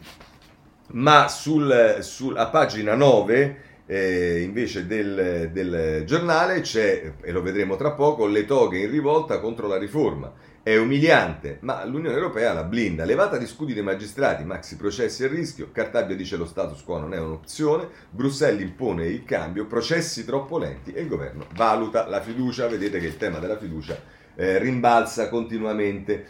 [0.93, 7.75] ma sul, sul, a pagina 9 eh, invece del, del, giornale c'è, e lo vedremo
[7.75, 10.31] tra poco, le toghe in rivolta contro la riforma.
[10.63, 13.03] È umiliante, ma l'Unione Europea la blinda.
[13.03, 17.13] Levata di scudi dei magistrati, maxi processi a rischio, Cartabia dice lo status quo non
[17.13, 22.67] è un'opzione, Bruxelles impone il cambio, processi troppo lenti e il governo valuta la fiducia.
[22.67, 23.99] Vedete che il tema della fiducia
[24.35, 26.27] eh, rimbalza continuamente.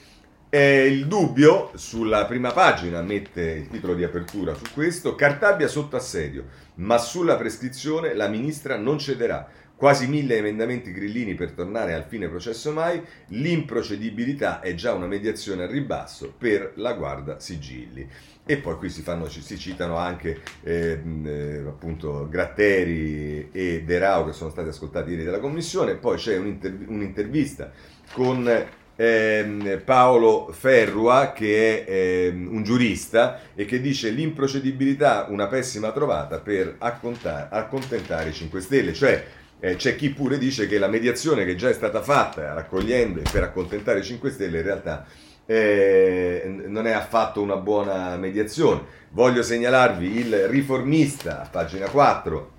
[0.53, 5.95] Eh, il dubbio sulla prima pagina mette il titolo di apertura su questo, Cartabia sotto
[5.95, 6.43] assedio,
[6.75, 9.47] ma sulla prescrizione la ministra non cederà.
[9.77, 15.63] Quasi mille emendamenti grillini per tornare al fine processo mai, l'improcedibilità è già una mediazione
[15.63, 18.05] al ribasso per la guarda sigilli.
[18.45, 24.25] E poi qui si, fanno, si citano anche eh, eh, appunto Gratteri e De Rao
[24.25, 27.71] che sono stati ascoltati ieri dalla commissione, poi c'è un'inter- un'intervista
[28.11, 35.91] con eh, Paolo Ferrua che è eh, un giurista e che dice l'improcedibilità una pessima
[35.91, 39.25] trovata per accontentare i 5 Stelle, cioè
[39.59, 43.41] eh, c'è chi pure dice che la mediazione che già è stata fatta raccogliendo per
[43.41, 45.05] accontentare i 5 Stelle in realtà
[45.47, 48.99] eh, non è affatto una buona mediazione.
[49.09, 52.51] Voglio segnalarvi il riformista, pagina 4,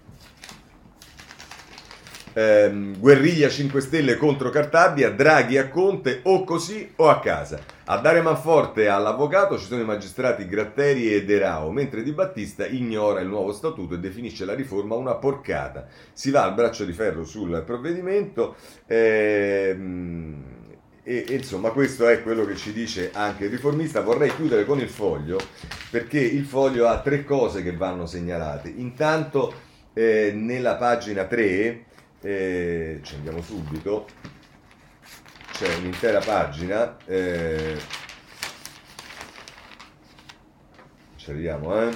[2.33, 7.61] ehm, guerriglia 5 Stelle contro Cartabia, Draghi a Conte o così o a casa.
[7.87, 12.67] A dare manforte all'avvocato ci sono i magistrati Gratteri e De Rao, mentre Di Battista
[12.67, 15.87] ignora il nuovo statuto e definisce la riforma una porcata.
[16.13, 18.57] Si va al braccio di ferro sul provvedimento.
[18.87, 20.61] Ehm,
[21.05, 24.01] e, e, insomma questo è quello che ci dice anche il riformista.
[24.01, 25.39] Vorrei chiudere con il foglio
[25.91, 28.73] perché il foglio ha tre cose che vanno segnalate.
[28.75, 29.53] Intanto
[29.93, 31.85] eh, nella pagina 3
[32.23, 34.07] eh, ci andiamo subito,
[35.53, 37.77] c'è un'intera pagina, eh,
[41.17, 41.91] ci arriviamo, eh?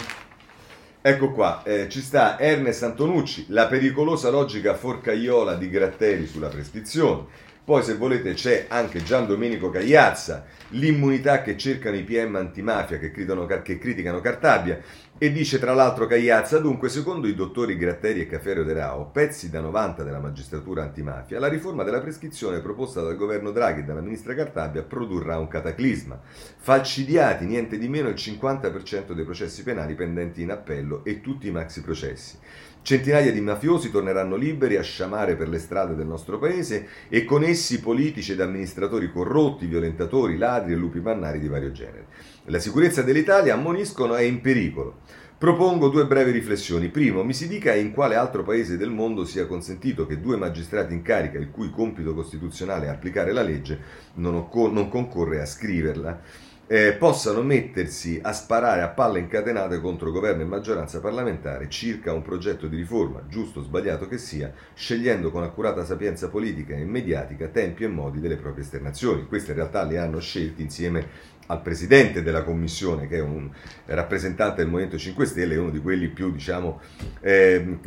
[1.00, 7.26] Ecco qua, eh, ci sta Ernest Antonucci, la pericolosa logica forcaiola di Gratteri sulla prescrizione.
[7.62, 13.10] Poi, se volete, c'è anche Gian Domenico Cagliazza, l'immunità che cercano i PM antimafia che,
[13.10, 14.80] che criticano Cartabia.
[15.18, 19.48] E dice tra l'altro Cagliazza, dunque, secondo i dottori Gratteri e Caferio De Rao, pezzi
[19.48, 24.02] da 90 della magistratura antimafia, la riforma della prescrizione proposta dal governo Draghi e dalla
[24.02, 26.20] ministra Cartabia produrrà un cataclisma.
[26.58, 31.50] Falcidiati niente di meno il 50% dei processi penali pendenti in appello e tutti i
[31.50, 32.36] maxi processi.
[32.82, 37.42] Centinaia di mafiosi torneranno liberi a sciamare per le strade del nostro paese e con
[37.42, 42.06] essi politici ed amministratori corrotti, violentatori, ladri e lupi mannari di vario genere.
[42.48, 45.00] La sicurezza dell'Italia, ammoniscono, è in pericolo.
[45.36, 46.90] Propongo due brevi riflessioni.
[46.90, 50.94] Primo, mi si dica in quale altro paese del mondo sia consentito che due magistrati
[50.94, 53.80] in carica, il cui compito costituzionale è applicare la legge,
[54.14, 56.20] non, non concorre a scriverla
[56.68, 62.22] eh, possano mettersi a sparare a palle incatenate contro governo e maggioranza parlamentare circa un
[62.22, 67.46] progetto di riforma, giusto o sbagliato che sia, scegliendo con accurata sapienza politica e mediatica
[67.48, 69.26] tempi e modi delle proprie esternazioni.
[69.26, 73.50] Queste in realtà le hanno scelti insieme al presidente della commissione, che è un
[73.86, 76.80] rappresentante del Movimento 5 Stelle, uno di quelli più, diciamo,
[77.20, 77.78] eh,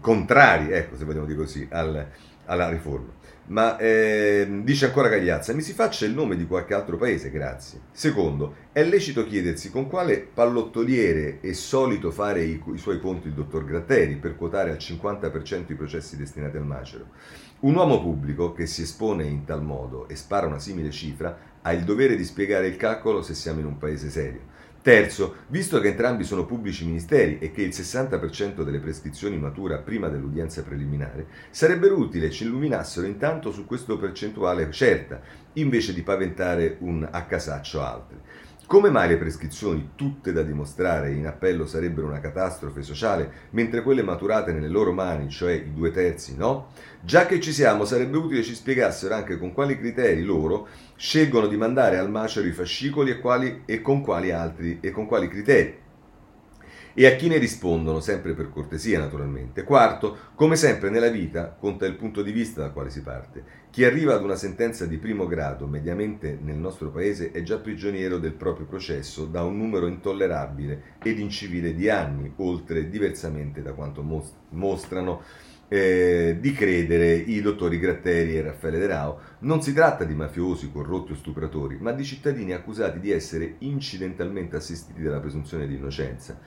[0.00, 2.06] contrari, ecco, se vogliamo dire così, al,
[2.46, 3.22] alla riforma.
[3.46, 7.80] Ma eh, dice ancora Cagliazza, mi si faccia il nome di qualche altro paese, grazie.
[7.92, 13.34] Secondo, è lecito chiedersi con quale pallottoliere è solito fare i, i suoi conti il
[13.34, 17.08] dottor Gratteri per quotare al 50% i processi destinati al macero.
[17.60, 21.72] Un uomo pubblico che si espone in tal modo e spara una simile cifra ha
[21.72, 24.52] il dovere di spiegare il calcolo se siamo in un paese serio.
[24.82, 30.08] Terzo, visto che entrambi sono pubblici ministeri e che il 60% delle prescrizioni matura prima
[30.08, 35.22] dell'udienza preliminare, sarebbero utili ci illuminassero intanto su questa percentuale certa,
[35.54, 38.18] invece di paventare un a casaccio altri.
[38.66, 44.02] Come mai le prescrizioni, tutte da dimostrare in appello, sarebbero una catastrofe sociale, mentre quelle
[44.02, 46.68] maturate nelle loro mani, cioè i due terzi, no?
[47.02, 51.58] Già che ci siamo, sarebbe utile ci spiegassero anche con quali criteri loro scelgono di
[51.58, 55.82] mandare al macero i fascicoli e, quali, e, con quali altri, e con quali criteri
[56.94, 59.64] e a chi ne rispondono, sempre per cortesia naturalmente.
[59.64, 63.62] Quarto, come sempre nella vita conta il punto di vista dal quale si parte.
[63.70, 68.18] Chi arriva ad una sentenza di primo grado, mediamente nel nostro paese, è già prigioniero
[68.18, 74.02] del proprio processo da un numero intollerabile ed incivile di anni, oltre diversamente da quanto
[74.50, 75.22] mostrano
[75.66, 79.18] eh, di credere i dottori Gratteri e Raffaele De Rao.
[79.40, 84.54] Non si tratta di mafiosi, corrotti o stupratori, ma di cittadini accusati di essere incidentalmente
[84.54, 86.38] assistiti dalla presunzione di innocenza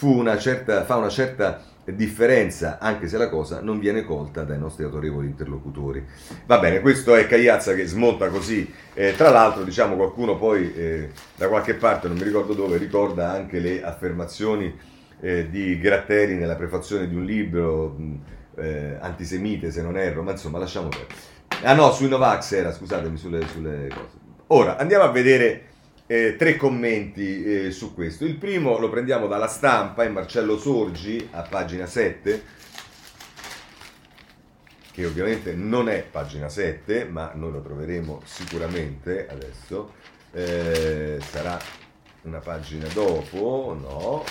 [0.00, 4.84] una certa, fa una certa differenza, anche se la cosa non viene colta dai nostri
[4.84, 6.04] autorevoli interlocutori.
[6.46, 8.72] Va bene, questo è Cagliazza che smonta così.
[8.94, 13.30] Eh, tra l'altro, diciamo, qualcuno poi eh, da qualche parte, non mi ricordo dove, ricorda
[13.30, 14.72] anche le affermazioni
[15.20, 18.20] eh, di Gratteri nella prefazione di un libro mh,
[18.56, 21.30] eh, antisemite, se non erro, ma insomma, lasciamo perdere.
[21.64, 24.20] Ah no, sui Novax era, scusatemi, sulle, sulle cose.
[24.48, 25.70] Ora andiamo a vedere
[26.06, 28.24] eh, tre commenti eh, su questo.
[28.24, 32.42] Il primo lo prendiamo dalla stampa, è Marcello Sorgi a pagina 7,
[34.92, 39.94] che ovviamente non è pagina 7, ma noi lo troveremo sicuramente adesso.
[40.32, 41.58] Eh, sarà
[42.22, 44.24] una pagina dopo, no,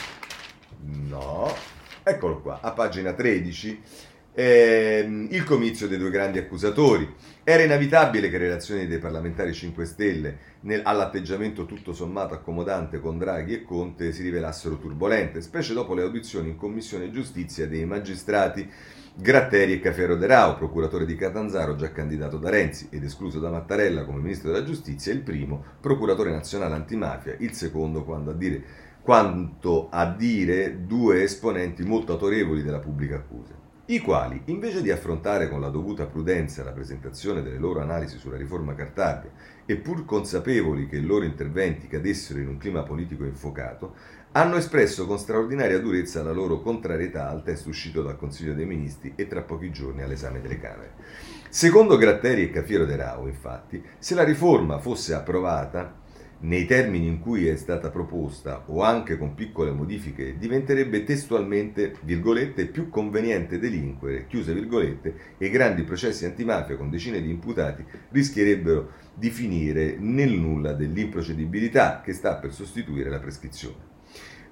[1.07, 1.55] no,
[2.03, 7.07] eccolo qua, a pagina 13 eh, il comizio dei due grandi accusatori.
[7.43, 13.17] Era inevitabile che le relazioni dei parlamentari 5 Stelle nel, all'atteggiamento tutto sommato accomodante con
[13.17, 18.69] Draghi e Conte si rivelassero turbolente, specie dopo le audizioni in Commissione Giustizia dei magistrati
[19.13, 23.49] Gratteri e Cafiero De Rao, procuratore di Catanzaro già candidato da Renzi ed escluso da
[23.49, 28.63] Mattarella come ministro della giustizia, il primo procuratore nazionale antimafia, il secondo quando a dire,
[29.01, 35.49] quanto a dire due esponenti molto autorevoli della pubblica accusa i quali, invece di affrontare
[35.49, 39.31] con la dovuta prudenza la presentazione delle loro analisi sulla riforma Cartabia
[39.65, 43.95] e pur consapevoli che i loro interventi cadessero in un clima politico infuocato,
[44.33, 49.13] hanno espresso con straordinaria durezza la loro contrarietà al testo uscito dal Consiglio dei Ministri
[49.15, 50.93] e tra pochi giorni all'esame delle Camere.
[51.49, 56.00] Secondo Gratteri e Cafiero De Rao, infatti, se la riforma fosse approvata,
[56.41, 62.67] nei termini in cui è stata proposta o anche con piccole modifiche, diventerebbe testualmente, virgolette,
[62.67, 68.89] più conveniente delinquere, chiuse virgolette, e i grandi processi antimafia con decine di imputati rischierebbero
[69.13, 73.89] di finire nel nulla dell'improcedibilità che sta per sostituire la prescrizione.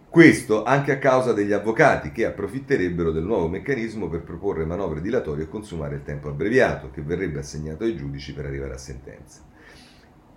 [0.10, 5.43] Questo anche a causa degli avvocati che approfitterebbero del nuovo meccanismo per proporre manovre dilatorie
[5.43, 9.43] e consumare il tempo abbreviato che verrebbe assegnato ai giudici per arrivare a sentenza.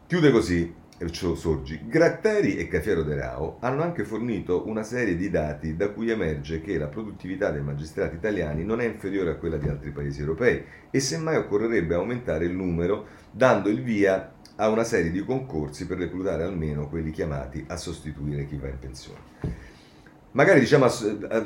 [0.07, 0.75] Chiude così
[1.11, 1.81] Sorgi.
[1.87, 6.61] Gratteri e Cafiero De Rao hanno anche fornito una serie di dati da cui emerge
[6.61, 10.65] che la produttività dei magistrati italiani non è inferiore a quella di altri paesi europei
[10.91, 15.99] e semmai occorrerebbe aumentare il numero dando il via a una serie di concorsi per
[15.99, 19.21] reclutare almeno quelli chiamati a sostituire chi va in pensione.
[20.33, 20.93] Magari diciamo a,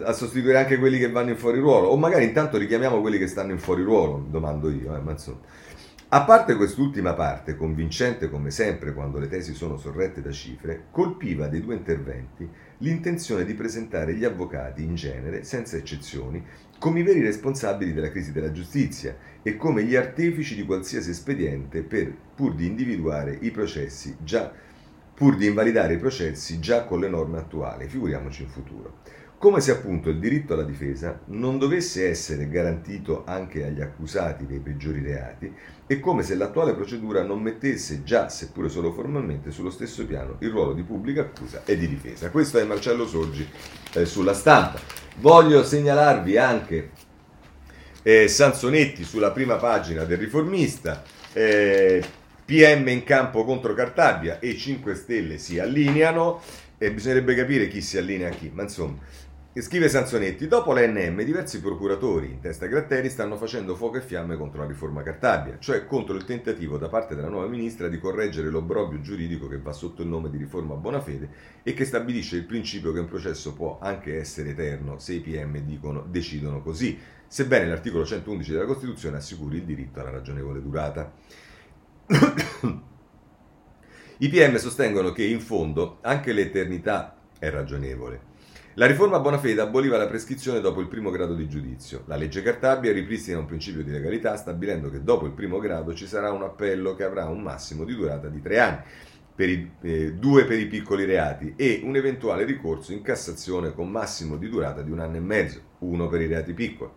[0.05, 3.27] a, sostituire anche quelli che vanno in fuori ruolo, o magari intanto richiamiamo quelli che
[3.27, 5.40] stanno in fuori ruolo, domando io, eh, ma insomma.
[6.09, 11.49] A parte quest'ultima parte, convincente come sempre quando le tesi sono sorrette da cifre, colpiva
[11.49, 16.45] dei due interventi l'intenzione di presentare gli avvocati in genere, senza eccezioni,
[16.79, 21.83] come i veri responsabili della crisi della giustizia e come gli artefici di qualsiasi espediente
[21.83, 24.53] per, pur di individuare i processi già
[25.12, 28.99] pur di invalidare i processi già con le norme attuali, figuriamoci in futuro
[29.38, 34.61] come se appunto il diritto alla difesa non dovesse essere garantito anche agli accusati dei
[34.61, 35.53] peggiori reati
[35.87, 40.51] e come se l'attuale procedura non mettesse già, seppure solo formalmente, sullo stesso piano il
[40.51, 42.31] ruolo di pubblica accusa e di difesa.
[42.31, 43.46] Questo è Marcello Sorgi
[43.92, 44.81] eh, sulla stampa.
[45.18, 46.90] Voglio segnalarvi anche
[48.03, 51.03] eh, Sansonetti sulla prima pagina del riformista.
[51.35, 52.03] Eh,
[52.44, 56.40] PM in campo contro Cartabia e 5 Stelle si allineano
[56.79, 58.99] e bisognerebbe capire chi si allinea a chi, ma insomma
[59.59, 64.61] Scrive Sanzonetti, dopo l'ANM diversi procuratori in testa Gratteri stanno facendo fuoco e fiamme contro
[64.61, 69.01] la riforma Cartabia, cioè contro il tentativo da parte della nuova ministra di correggere l'obbrobio
[69.01, 71.31] giuridico che va sotto il nome di riforma buona fede
[71.62, 75.57] e che stabilisce il principio che un processo può anche essere eterno se i PM
[75.61, 81.14] dicono, decidono così, sebbene l'articolo 111 della Costituzione assicuri il diritto alla ragionevole durata.
[84.19, 88.35] I PM sostengono che in fondo anche l'eternità è ragionevole
[88.78, 92.02] la riforma Bonafede aboliva la prescrizione dopo il primo grado di giudizio.
[92.04, 96.06] La legge Cartabia ripristina un principio di legalità stabilendo che dopo il primo grado ci
[96.06, 98.82] sarà un appello che avrà un massimo di durata di tre anni,
[99.34, 103.90] per i, eh, due per i piccoli reati e un eventuale ricorso in Cassazione con
[103.90, 106.90] massimo di durata di un anno e mezzo, uno per i reati piccoli.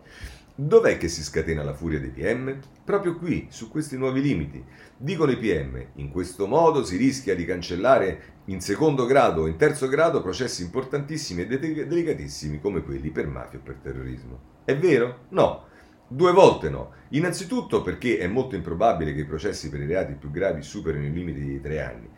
[0.54, 2.58] Dov'è che si scatena la furia dei PM?
[2.84, 4.62] Proprio qui, su questi nuovi limiti.
[4.96, 9.56] Dicono i PM, in questo modo si rischia di cancellare in secondo grado o in
[9.56, 14.40] terzo grado processi importantissimi e delicatissimi come quelli per mafia o per terrorismo.
[14.64, 15.26] È vero?
[15.30, 15.68] No.
[16.08, 16.92] Due volte no.
[17.10, 21.12] Innanzitutto perché è molto improbabile che i processi per i reati più gravi superino i
[21.12, 22.08] limiti di tre anni.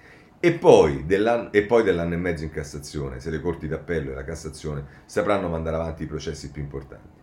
[0.40, 4.24] E poi, e poi dell'anno e mezzo in Cassazione, se le corti d'appello e la
[4.24, 7.21] Cassazione sapranno mandare avanti i processi più importanti.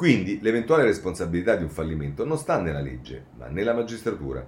[0.00, 4.42] Quindi l'eventuale responsabilità di un fallimento non sta nella legge, ma nella magistratura.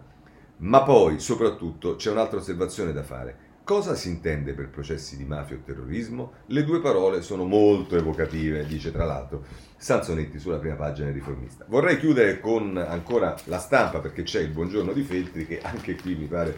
[0.60, 3.36] Ma poi, soprattutto, c'è un'altra osservazione da fare.
[3.62, 6.32] Cosa si intende per processi di mafia o terrorismo?
[6.46, 9.44] Le due parole sono molto evocative, dice tra l'altro
[9.76, 11.66] Sanzonetti sulla prima pagina del riformista.
[11.68, 16.14] Vorrei chiudere con ancora la stampa perché c'è il buongiorno di Feltri che anche qui
[16.14, 16.56] mi pare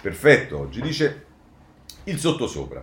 [0.00, 0.80] perfetto oggi.
[0.80, 1.29] Dice
[2.04, 2.82] Il sottosopra.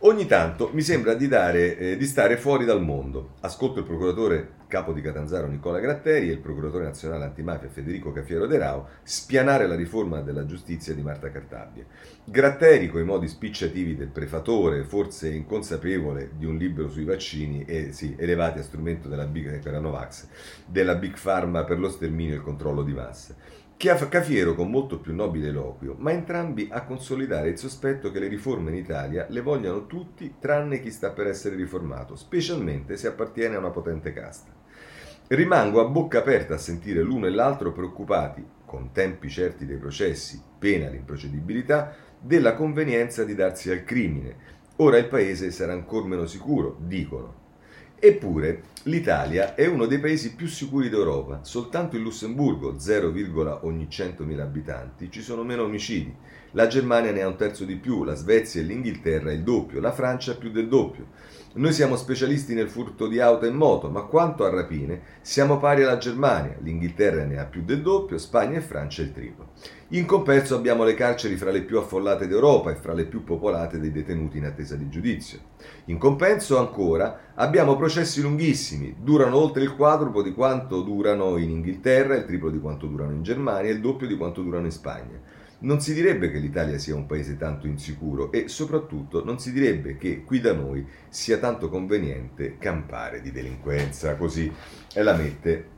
[0.00, 3.34] Ogni tanto mi sembra di, dare, eh, di, stare fuori dal mondo.
[3.42, 8.48] Ascolto il procuratore capo di Catanzaro Nicola Gratteri e il procuratore nazionale antimafia Federico Cafiero
[8.48, 11.84] De Rao spianare la riforma della giustizia di Marta Cartabia.
[12.24, 17.92] Gratteri, con i modi spicciativi del prefatore, forse inconsapevole di un libro sui vaccini e
[17.92, 20.26] sì, elevati a strumento della Big, per Novax,
[20.66, 23.36] della Big Pharma per lo sterminio e il controllo di massa.
[23.78, 28.70] Cafiero con molto più nobile eloquio, ma entrambi a consolidare il sospetto che le riforme
[28.70, 33.58] in Italia le vogliano tutti tranne chi sta per essere riformato, specialmente se appartiene a
[33.58, 34.50] una potente casta.
[35.28, 40.40] Rimango a bocca aperta a sentire l'uno e l'altro preoccupati, con tempi certi dei processi,
[40.58, 44.36] pena l'improcedibilità, della convenienza di darsi al crimine.
[44.76, 47.45] Ora il paese sarà ancora meno sicuro, dicono.
[47.98, 51.40] Eppure l'Italia è uno dei paesi più sicuri d'Europa.
[51.42, 53.12] Soltanto in Lussemburgo, 0,
[53.62, 56.14] ogni 100.000 abitanti, ci sono meno omicidi.
[56.52, 59.92] La Germania ne ha un terzo di più, la Svezia e l'Inghilterra il doppio, la
[59.92, 61.06] Francia più del doppio.
[61.56, 65.84] Noi siamo specialisti nel furto di auto e moto, ma quanto a rapine siamo pari
[65.84, 69.52] alla Germania, l'Inghilterra ne ha più del doppio, Spagna e Francia il triplo.
[69.90, 73.80] In compenso abbiamo le carceri fra le più affollate d'Europa e fra le più popolate
[73.80, 75.38] dei detenuti in attesa di giudizio.
[75.86, 82.16] In compenso ancora abbiamo processi lunghissimi, durano oltre il quadruplo di quanto durano in Inghilterra,
[82.16, 85.35] il triplo di quanto durano in Germania e il doppio di quanto durano in Spagna
[85.58, 89.96] non si direbbe che l'Italia sia un paese tanto insicuro e soprattutto non si direbbe
[89.96, 94.52] che qui da noi sia tanto conveniente campare di delinquenza, così
[94.94, 95.74] la mette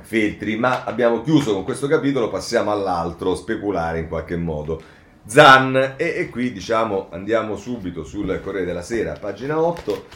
[0.00, 4.82] Feltri, ma abbiamo chiuso con questo capitolo, passiamo all'altro, speculare in qualche modo.
[5.26, 10.06] Zan, e, e qui diciamo andiamo subito sul Corriere della Sera, pagina 8.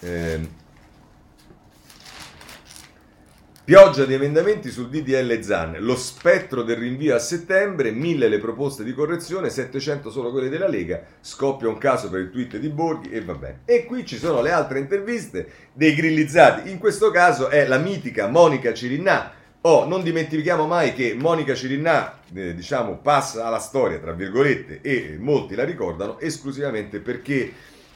[0.00, 0.48] Eh,
[3.64, 8.82] Pioggia di emendamenti sul DDL ZAN, lo spettro del rinvio a settembre, mille le proposte
[8.82, 13.10] di correzione, 700 solo quelle della Lega, scoppia un caso per il tweet di Borghi
[13.10, 13.60] e va bene.
[13.64, 18.26] E qui ci sono le altre interviste dei grillizzati, in questo caso è la mitica
[18.26, 19.32] Monica Cirinnà.
[19.60, 25.18] Oh, non dimentichiamo mai che Monica Cirinnà, eh, diciamo, passa alla storia, tra virgolette, e
[25.20, 27.52] molti la ricordano esclusivamente perché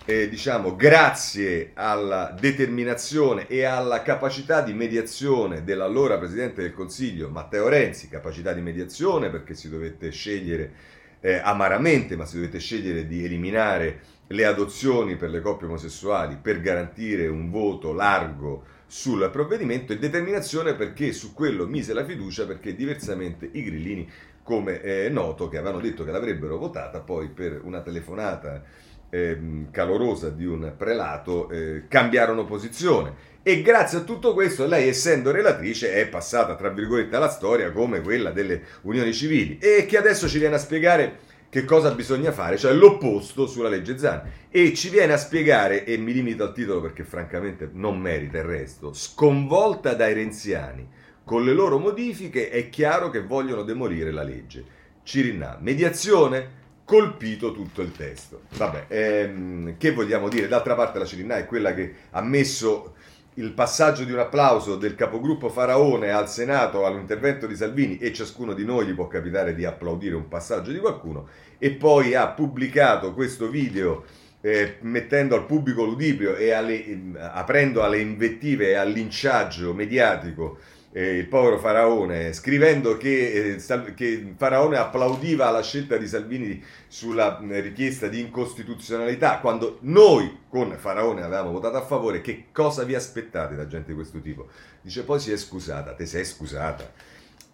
[0.09, 7.67] eh, diciamo, grazie alla determinazione e alla capacità di mediazione dell'allora Presidente del Consiglio Matteo
[7.69, 10.73] Renzi, capacità di mediazione perché si dovette scegliere
[11.19, 16.61] eh, amaramente, ma si dovette scegliere di eliminare le adozioni per le coppie omosessuali per
[16.61, 22.77] garantire un voto largo sul provvedimento e determinazione perché su quello mise la fiducia perché
[22.77, 24.09] diversamente i grillini,
[24.45, 28.63] come è noto, che avevano detto che l'avrebbero votata, poi per una telefonata
[29.11, 29.39] eh,
[29.71, 33.35] calorosa di un prelato eh, cambiarono posizione.
[33.43, 38.01] E grazie a tutto questo lei, essendo relatrice, è passata, tra virgolette, alla storia come
[38.01, 42.59] quella delle unioni civili e che adesso ci viene a spiegare che cosa bisogna fare,
[42.59, 44.23] cioè l'opposto sulla legge Zan.
[44.51, 48.45] E ci viene a spiegare, e mi limito al titolo perché francamente non merita il
[48.45, 50.87] resto, sconvolta dai renziani,
[51.25, 54.65] con le loro modifiche è chiaro che vogliono demolire la legge.
[55.03, 56.65] Cirinà, mediazione?
[56.87, 58.43] Colpito tutto il testo.
[58.57, 60.47] Vabbè, ehm, che vogliamo dire?
[60.47, 62.95] D'altra parte la Cirinà è quella che ha messo
[63.35, 68.55] il passaggio di un applauso del capogruppo Faraone al Senato all'intervento di Salvini e ciascuno
[68.55, 71.29] di noi gli può capitare di applaudire un passaggio di qualcuno
[71.59, 74.05] e poi ha pubblicato questo video
[74.41, 80.59] eh, mettendo al pubblico ludibrio e alle, eh, aprendo alle invettive e al linciaggio mediatico
[80.97, 87.39] eh, il povero Faraone, scrivendo che, eh, che, Faraone applaudiva la scelta di Salvini sulla
[87.39, 92.95] eh, richiesta di incostituzionalità, quando noi con Faraone avevamo votato a favore, che cosa vi
[92.95, 94.49] aspettate da gente di questo tipo?
[94.81, 96.91] Dice poi si è scusata, te sei scusata.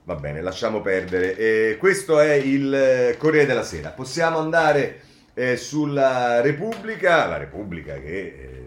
[0.05, 1.37] Va bene, lasciamo perdere.
[1.37, 3.89] Eh, questo è il eh, Corriere della Sera.
[3.91, 5.01] Possiamo andare
[5.35, 8.67] eh, sulla Repubblica, la Repubblica che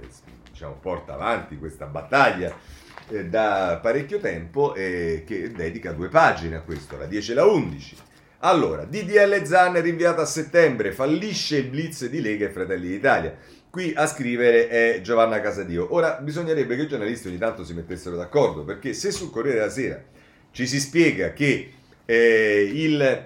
[0.51, 6.61] diciamo, porta avanti questa battaglia eh, da parecchio tempo e che dedica due pagine a
[6.61, 7.95] questo, la 10 e la 11.
[8.39, 13.35] Allora, DDL Zan rinviata a settembre, fallisce il blitz di Lega e Fratelli d'Italia.
[13.69, 15.93] Qui a scrivere è Giovanna Casadio.
[15.93, 19.71] Ora, bisognerebbe che i giornalisti ogni tanto si mettessero d'accordo, perché se sul Corriere della
[19.71, 20.03] Sera
[20.51, 21.73] ci si spiega che
[22.05, 23.25] eh, il...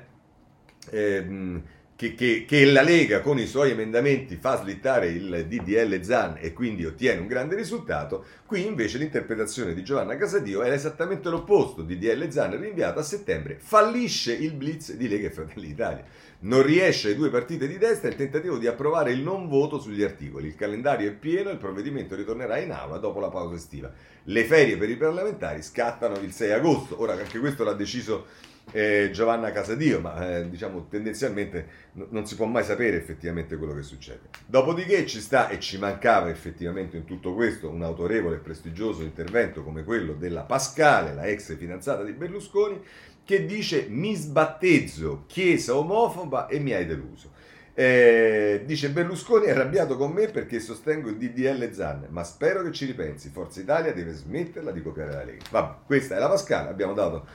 [0.91, 1.61] Eh,
[1.99, 6.53] che, che, che, la Lega con i suoi emendamenti fa slittare il DDL Zan e
[6.53, 12.29] quindi ottiene un grande risultato, qui invece l'interpretazione di Giovanna Casadio è esattamente l'opposto, DDL
[12.29, 16.05] Zan rinviato a settembre, fallisce il blitz di Lega e Fratelli d'Italia.
[16.41, 20.01] Non riesce ai due partite di destra il tentativo di approvare il non voto sugli
[20.01, 20.47] articoli.
[20.47, 23.91] Il calendario è pieno e il provvedimento ritornerà in aula dopo la pausa estiva.
[24.23, 27.01] Le ferie per i parlamentari scattano il 6 agosto.
[27.01, 28.27] Ora, anche questo l'ha deciso
[28.71, 33.73] eh, Giovanna Casadio, ma eh, diciamo tendenzialmente n- non si può mai sapere effettivamente quello
[33.73, 34.21] che succede.
[34.45, 39.63] Dopodiché ci sta e ci mancava effettivamente in tutto questo un autorevole e prestigioso intervento
[39.63, 42.81] come quello della Pascale, la ex fidanzata di Berlusconi,
[43.23, 47.37] che dice mi sbattezzo, chiesa omofoba e mi hai deluso.
[47.73, 52.71] Eh, dice Berlusconi è arrabbiato con me perché sostengo il DDL Zan, ma spero che
[52.71, 53.29] ci ripensi.
[53.29, 55.45] Forza Italia deve smetterla di copiare la Lega.
[55.49, 57.25] Vabbè, questa è la Pascale, abbiamo dato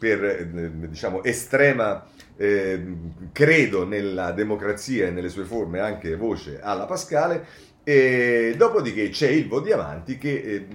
[0.00, 2.06] per eh, diciamo estrema
[2.38, 2.82] eh,
[3.32, 9.60] credo nella democrazia e nelle sue forme anche voce alla Pascale e dopodiché c'è Ilvo
[9.60, 10.66] Diamanti che eh,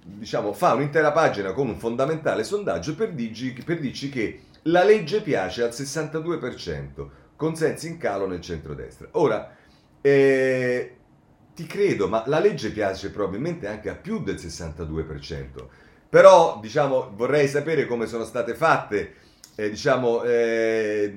[0.00, 5.22] diciamo fa un'intera pagina con un fondamentale sondaggio per, dirci, per dirci che la legge
[5.22, 9.08] piace al 62% consensi in calo nel centrodestra.
[9.12, 9.56] Ora,
[10.00, 10.96] eh,
[11.54, 15.46] ti credo, ma la legge piace probabilmente anche a più del 62%.
[16.08, 19.14] Però, diciamo, vorrei sapere come sono state fatte,
[19.56, 21.12] eh, diciamo, eh,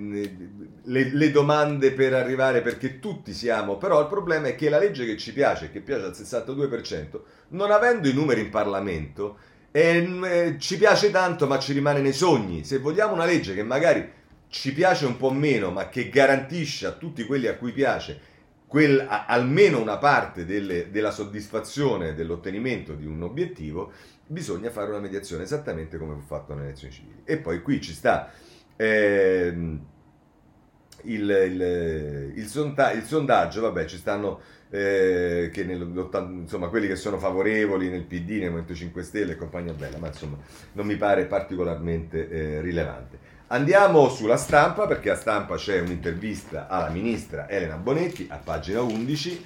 [0.83, 5.05] le, le, domande per arrivare, perché tutti siamo, però il problema è che la legge
[5.05, 7.19] che ci piace, che piace al 62%,
[7.49, 9.37] non avendo i numeri in Parlamento,
[9.71, 12.65] eh, ci piace tanto ma ci rimane nei sogni.
[12.65, 14.19] Se vogliamo una legge che magari
[14.49, 18.29] ci piace un po' meno, ma che garantisce a tutti quelli a cui piace
[18.71, 23.91] quel, a, almeno una parte delle, della soddisfazione dell'ottenimento di un obiettivo,
[24.31, 27.21] bisogna fare una mediazione esattamente come fu fatto nelle elezioni civili.
[27.25, 28.31] E poi qui ci sta
[28.77, 29.47] eh,
[31.03, 37.17] il, il, il, sonda, il, sondaggio, vabbè, ci stanno eh, che insomma, quelli che sono
[37.17, 40.37] favorevoli nel PD, nel Movimento 5 Stelle e compagnia bella, ma insomma
[40.73, 43.29] non mi pare particolarmente eh, rilevante.
[43.47, 49.45] Andiamo sulla stampa perché a stampa c'è un'intervista alla ministra Elena Bonetti a pagina 11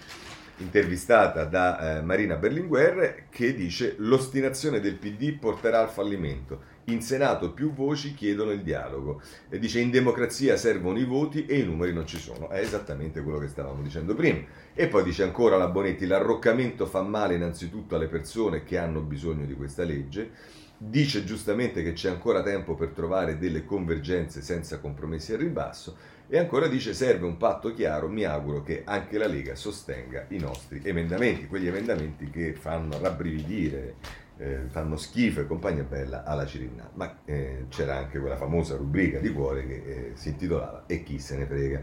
[0.58, 6.74] intervistata da eh, Marina Berlinguer che dice l'ostinazione del PD porterà al fallimento.
[6.86, 9.22] In Senato più voci chiedono il dialogo.
[9.49, 12.49] E dice in democrazia servono i voti e i numeri non ci sono.
[12.49, 14.39] È esattamente quello che stavamo dicendo prima.
[14.74, 19.45] E poi dice ancora la Bonetti l'arroccamento fa male innanzitutto alle persone che hanno bisogno
[19.45, 25.32] di questa legge dice giustamente che c'è ancora tempo per trovare delle convergenze senza compromessi
[25.32, 25.95] al ribasso
[26.28, 30.39] e ancora dice serve un patto chiaro, mi auguro che anche la Lega sostenga i
[30.39, 33.95] nostri emendamenti, quegli emendamenti che fanno rabbrividire,
[34.38, 36.89] eh, fanno schifo e compagnia bella alla Cirinna.
[36.93, 41.19] Ma eh, c'era anche quella famosa rubrica di cuore che eh, si intitolava E chi
[41.19, 41.82] se ne frega.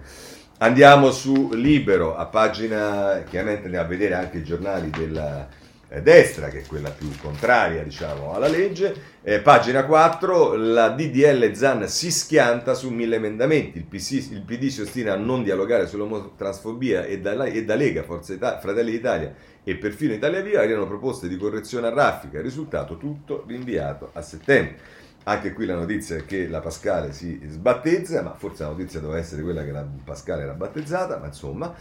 [0.59, 5.49] Andiamo su Libero, a pagina, chiaramente andiamo a vedere anche i giornali della
[6.01, 9.11] destra, che è quella più contraria diciamo, alla legge.
[9.22, 14.68] Eh, pagina 4, la DDL Zan si schianta su mille emendamenti, il, PC, il PD
[14.68, 19.34] si ostina a non dialogare sull'omotransfobia e da, e da Lega, Forza Italia, Fratelli d'Italia
[19.64, 25.01] e perfino Italia Viva erano proposte di correzione a raffica, risultato tutto rinviato a settembre.
[25.24, 29.20] Anche qui la notizia è che la Pascale si sbattezza, ma forse la notizia doveva
[29.20, 31.72] essere quella che la Pascale era battezzata, ma insomma.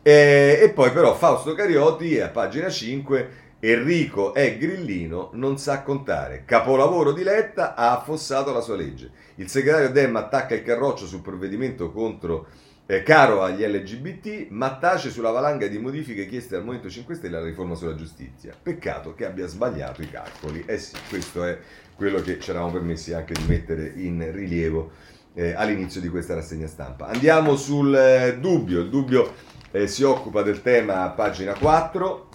[0.00, 6.44] E, e poi però Fausto Carioti a pagina 5 Enrico è grillino, non sa contare.
[6.44, 9.10] Capolavoro di Letta ha affossato la sua legge.
[9.34, 12.46] Il segretario Dem attacca il carroccio sul provvedimento contro
[12.86, 17.36] eh, caro agli LGBT, ma tace sulla valanga di modifiche chieste al Movimento 5 Stelle
[17.36, 18.54] alla riforma sulla giustizia.
[18.62, 20.62] Peccato che abbia sbagliato i calcoli.
[20.64, 21.58] Eh sì, questo è
[21.96, 24.92] quello che ci eravamo permessi anche di mettere in rilievo
[25.34, 27.08] eh, all'inizio di questa rassegna stampa.
[27.08, 28.82] Andiamo sul eh, dubbio.
[28.82, 29.34] Il dubbio
[29.72, 32.27] eh, si occupa del tema a pagina 4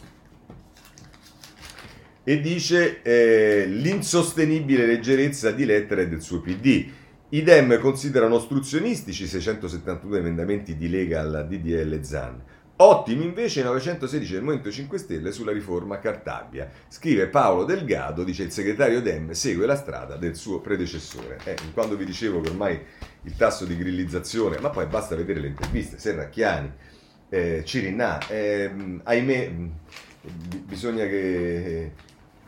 [2.23, 6.89] e dice eh, l'insostenibile leggerezza di lettere del suo PD.
[7.29, 12.41] I Dem considerano ostruzionistici 672 emendamenti di Lega alla DDL Zan.
[12.75, 16.69] Ottimi invece i 916 del Movimento 5 Stelle sulla riforma Cartabia.
[16.87, 21.39] Scrive Paolo Delgado, dice il segretario Dem segue la strada del suo predecessore.
[21.43, 22.79] Eh, quando vi dicevo che ormai
[23.23, 26.71] il tasso di grillizzazione, ma poi basta vedere le interviste, Serracchiani,
[27.29, 29.51] eh, Cirinà, eh, ahimè,
[30.65, 31.91] bisogna che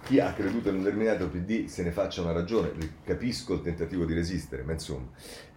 [0.05, 2.71] chi ha creduto in un determinato PD se ne faccia una ragione,
[3.03, 5.07] capisco il tentativo di resistere, ma insomma.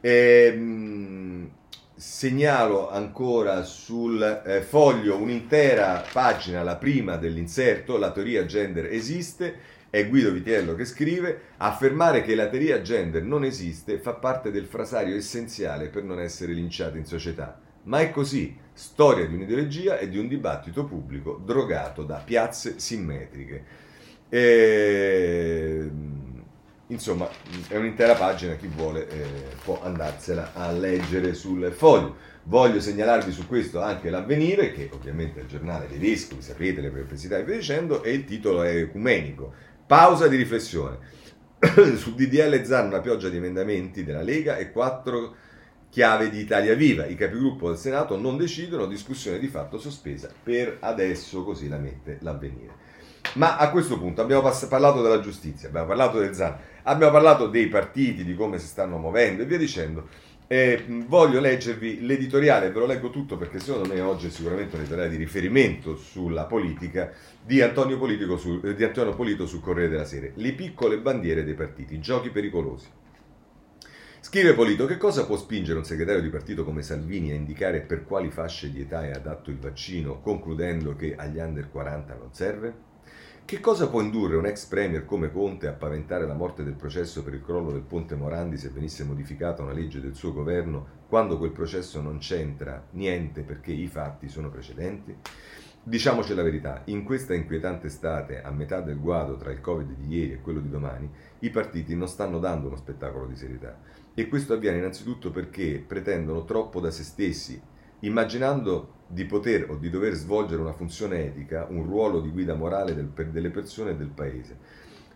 [0.00, 1.50] Ehm,
[1.94, 10.08] segnalo ancora sul eh, foglio un'intera pagina, la prima dell'inserto, la teoria gender esiste, è
[10.08, 15.14] Guido Vitiello che scrive, affermare che la teoria gender non esiste fa parte del frasario
[15.14, 17.60] essenziale per non essere linciati in società.
[17.84, 23.86] Ma è così, storia di un'ideologia e di un dibattito pubblico drogato da piazze simmetriche.
[24.28, 25.90] E,
[26.88, 27.28] insomma,
[27.68, 29.24] è un'intera pagina, chi vuole eh,
[29.64, 32.16] può andarsela a leggere sul foglio.
[32.44, 36.90] Voglio segnalarvi su questo anche l'avvenire, che ovviamente è il giornale dei vescovi, sapete le
[36.90, 39.52] perplessità e via dicendo, e il titolo è ecumenico.
[39.86, 41.16] Pausa di riflessione.
[41.96, 45.34] su DDL Zan una pioggia di emendamenti della Lega e quattro
[45.90, 47.06] chiave di Italia Viva.
[47.06, 52.18] I capigruppo del Senato non decidono, discussione di fatto sospesa per adesso, così la mette
[52.20, 52.86] l'avvenire.
[53.34, 57.48] Ma a questo punto abbiamo pass- parlato della giustizia, abbiamo parlato del Zan, abbiamo parlato
[57.48, 60.08] dei partiti, di come si stanno muovendo e via dicendo.
[60.50, 64.80] Eh, voglio leggervi l'editoriale, ve lo leggo tutto perché secondo me oggi è sicuramente un
[64.80, 67.12] editoriale di riferimento sulla politica
[67.44, 67.98] di Antonio,
[68.38, 70.28] su, eh, di Antonio Polito sul Corriere della Sera.
[70.32, 72.86] Le piccole bandiere dei partiti, giochi pericolosi.
[74.20, 78.04] Scrive Polito, che cosa può spingere un segretario di partito come Salvini a indicare per
[78.04, 82.87] quali fasce di età è adatto il vaccino, concludendo che agli under 40 non serve?
[83.48, 87.22] Che cosa può indurre un ex premier come Conte a paventare la morte del processo
[87.22, 91.38] per il crollo del ponte Morandi se venisse modificata una legge del suo governo quando
[91.38, 95.16] quel processo non c'entra niente perché i fatti sono precedenti?
[95.82, 100.14] Diciamoci la verità, in questa inquietante estate, a metà del guado tra il Covid di
[100.14, 103.80] ieri e quello di domani, i partiti non stanno dando uno spettacolo di serietà.
[104.12, 107.58] E questo avviene innanzitutto perché pretendono troppo da se stessi
[108.00, 112.94] immaginando di poter o di dover svolgere una funzione etica, un ruolo di guida morale
[112.94, 114.56] del, delle persone e del paese.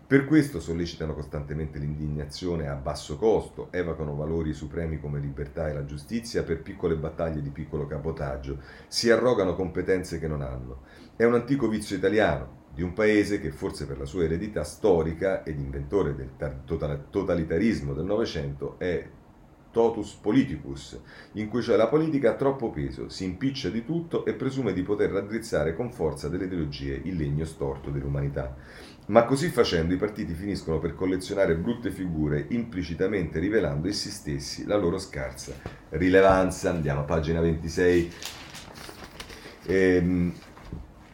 [0.05, 5.85] Per questo sollecitano costantemente l'indignazione a basso costo, evocano valori supremi come libertà e la
[5.85, 10.81] giustizia per piccole battaglie di piccolo cabotaggio, si arrogano competenze che non hanno.
[11.15, 15.43] È un antico vizio italiano, di un paese che forse per la sua eredità storica
[15.43, 16.31] ed inventore del
[17.09, 19.07] totalitarismo del Novecento è
[19.73, 20.97] totus politicus,
[21.33, 24.83] in cui cioè la politica ha troppo peso, si impiccia di tutto e presume di
[24.83, 28.55] poter raddrizzare con forza delle ideologie il legno storto dell'umanità.
[29.07, 34.77] Ma così facendo i partiti finiscono per collezionare brutte figure, implicitamente rivelando essi stessi la
[34.77, 35.53] loro scarsa
[35.89, 36.69] rilevanza.
[36.69, 38.11] Andiamo a pagina 26.
[39.65, 40.33] E, ehm,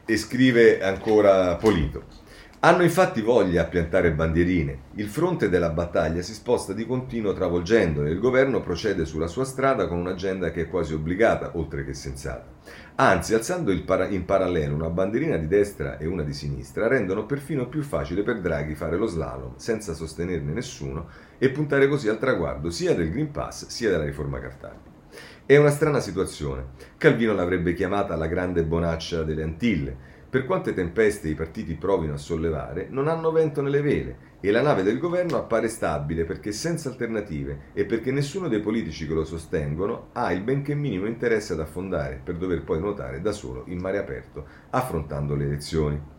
[0.05, 2.18] e scrive ancora Polito.
[2.61, 4.79] Hanno infatti voglia a piantare bandierine.
[4.95, 9.45] Il fronte della battaglia si sposta di continuo travolgendole e il governo procede sulla sua
[9.45, 12.47] strada con un'agenda che è quasi obbligata, oltre che sensata.
[12.95, 17.69] Anzi, alzando para- in parallelo una bandierina di destra e una di sinistra, rendono perfino
[17.69, 21.07] più facile per Draghi fare lo slalom senza sostenerne nessuno
[21.37, 24.97] e puntare così al traguardo sia del Green Pass sia della riforma Cartabia.
[25.45, 26.71] È una strana situazione.
[26.97, 32.17] Calvino l'avrebbe chiamata la grande bonaccia delle Antille per quante tempeste i partiti provino a
[32.17, 36.89] sollevare, non hanno vento nelle vele e la nave del governo appare stabile perché senza
[36.89, 41.59] alternative e perché nessuno dei politici che lo sostengono ha il benché minimo interesse ad
[41.59, 46.17] affondare per dover poi nuotare da solo in mare aperto affrontando le elezioni.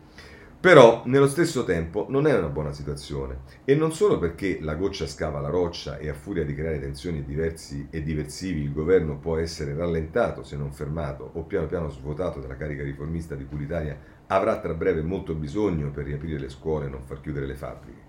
[0.61, 3.39] Però, nello stesso tempo, non è una buona situazione.
[3.65, 7.25] E non solo perché la goccia scava la roccia e a furia di creare tensioni
[7.25, 12.41] diversi e diversivi il governo può essere rallentato, se non fermato, o piano piano svuotato
[12.41, 16.87] dalla carica riformista di cui l'Italia avrà tra breve molto bisogno per riaprire le scuole
[16.87, 18.09] e non far chiudere le fabbriche.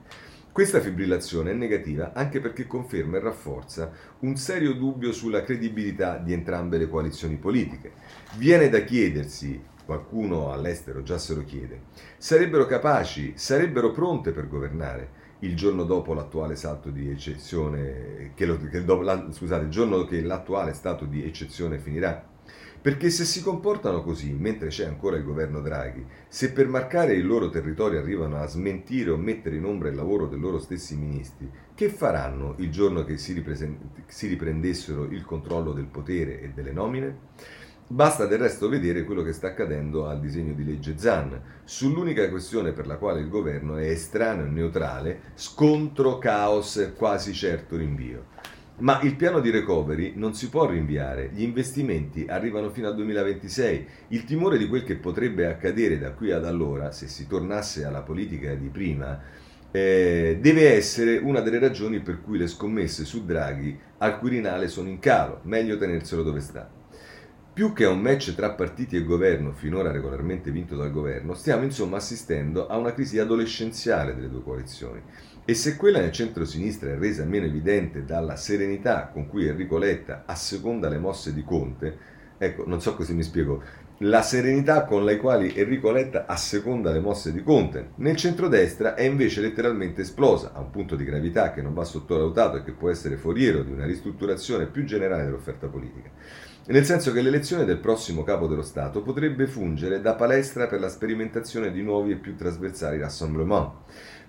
[0.51, 6.33] Questa fibrillazione è negativa anche perché conferma e rafforza un serio dubbio sulla credibilità di
[6.33, 7.93] entrambe le coalizioni politiche.
[8.35, 11.81] Viene da chiedersi qualcuno all'estero già se lo chiede,
[12.17, 18.57] sarebbero capaci, sarebbero pronte per governare il giorno dopo l'attuale stato di eccezione, che lo,
[18.57, 22.29] che dopo, la, scusate, il giorno che l'attuale stato di eccezione finirà?
[22.81, 27.27] Perché se si comportano così, mentre c'è ancora il governo Draghi, se per marcare il
[27.27, 31.47] loro territorio arrivano a smentire o mettere in ombra il lavoro dei loro stessi ministri,
[31.75, 33.43] che faranno il giorno che si,
[34.07, 37.17] si riprendessero il controllo del potere e delle nomine?
[37.91, 42.71] Basta del resto vedere quello che sta accadendo al disegno di legge Zan, sull'unica questione
[42.71, 48.27] per la quale il governo è estraneo e neutrale, scontro, caos, quasi certo rinvio.
[48.77, 53.87] Ma il piano di recovery non si può rinviare, gli investimenti arrivano fino al 2026,
[54.07, 58.03] il timore di quel che potrebbe accadere da qui ad allora, se si tornasse alla
[58.03, 59.19] politica di prima,
[59.69, 64.87] eh, deve essere una delle ragioni per cui le scommesse su Draghi al Quirinale sono
[64.87, 66.79] in calo, meglio tenerselo dove sta.
[67.53, 71.65] Più che a un match tra partiti e governo, finora regolarmente vinto dal governo, stiamo
[71.65, 75.01] insomma assistendo a una crisi adolescenziale delle due coalizioni.
[75.43, 80.23] E se quella nel centro-sinistra è resa meno evidente dalla serenità con cui Enrico Letta
[80.25, 81.97] asseconda le mosse di Conte,
[82.37, 83.61] ecco, non so così mi spiego,
[83.97, 87.89] la serenità con la quale Enrico Letta asseconda le mosse di Conte.
[87.95, 92.55] Nel centrodestra è invece letteralmente esplosa, a un punto di gravità che non va sottovalutato
[92.55, 96.09] e che può essere foriero di una ristrutturazione più generale dell'offerta politica
[96.67, 100.89] nel senso che l'elezione del prossimo capo dello Stato potrebbe fungere da palestra per la
[100.89, 103.71] sperimentazione di nuovi e più trasversali rassemblement.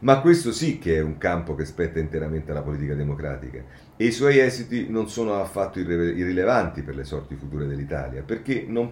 [0.00, 3.62] Ma questo sì che è un campo che spetta interamente alla politica democratica
[3.96, 8.90] e i suoi esiti non sono affatto irrilevanti per le sorti future dell'Italia, perché non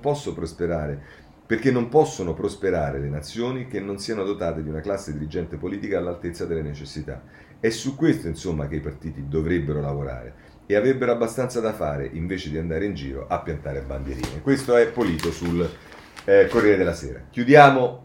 [1.51, 5.99] perché non possono prosperare le nazioni che non siano dotate di una classe dirigente politica
[5.99, 7.22] all'altezza delle necessità.
[7.59, 10.34] È su questo, insomma, che i partiti dovrebbero lavorare
[10.71, 14.41] e avrebbero abbastanza da fare invece di andare in giro a piantare bandierine.
[14.41, 15.68] Questo è Polito sul
[16.25, 17.21] eh, Corriere della Sera.
[17.29, 18.05] Chiudiamo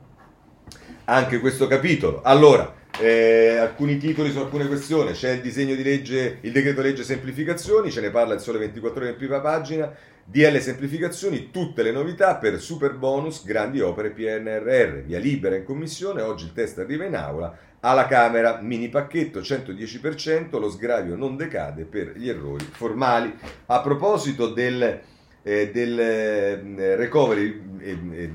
[1.03, 2.23] anche questo capitolo.
[2.23, 7.03] Allora, eh, alcuni titoli su alcune questioni, c'è il disegno di legge, il decreto legge
[7.03, 9.93] semplificazioni, ce ne parla il Sole 24 ore in prima pagina,
[10.23, 16.23] DL semplificazioni, tutte le novità per super bonus, grandi opere PNRR, via libera in commissione,
[16.23, 21.85] oggi il test arriva in aula, alla Camera mini pacchetto 110%, lo sgravio non decade
[21.85, 23.33] per gli errori formali.
[23.67, 25.01] A proposito del,
[25.43, 28.31] eh, del eh, recovery, eh, eh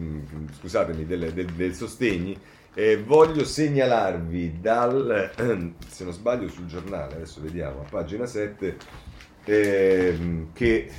[0.58, 2.38] scusatemi, del, del, del sostegni,
[2.74, 5.32] eh, voglio segnalarvi dal,
[5.88, 8.76] se non sbaglio sul giornale, adesso vediamo, a pagina 7,
[9.44, 10.90] ehm, che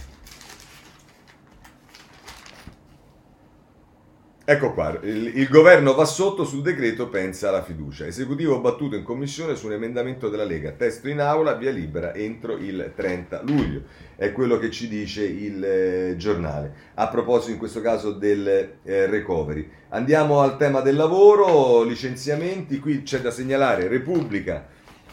[4.52, 8.06] Ecco qua, il, il, governo va sotto sul decreto pensa alla fiducia.
[8.06, 10.72] Esecutivo battuto in commissione su un emendamento della Lega.
[10.72, 13.84] Testo in aula, via libera entro il 30 luglio.
[14.14, 16.74] È quello che ci dice il eh, giornale.
[16.95, 18.45] A proposito in questo caso del
[18.84, 19.70] eh, recovery.
[19.88, 22.80] Andiamo al tema del lavoro, licenziamenti.
[22.80, 24.68] Qui c'è da segnalare Repubblica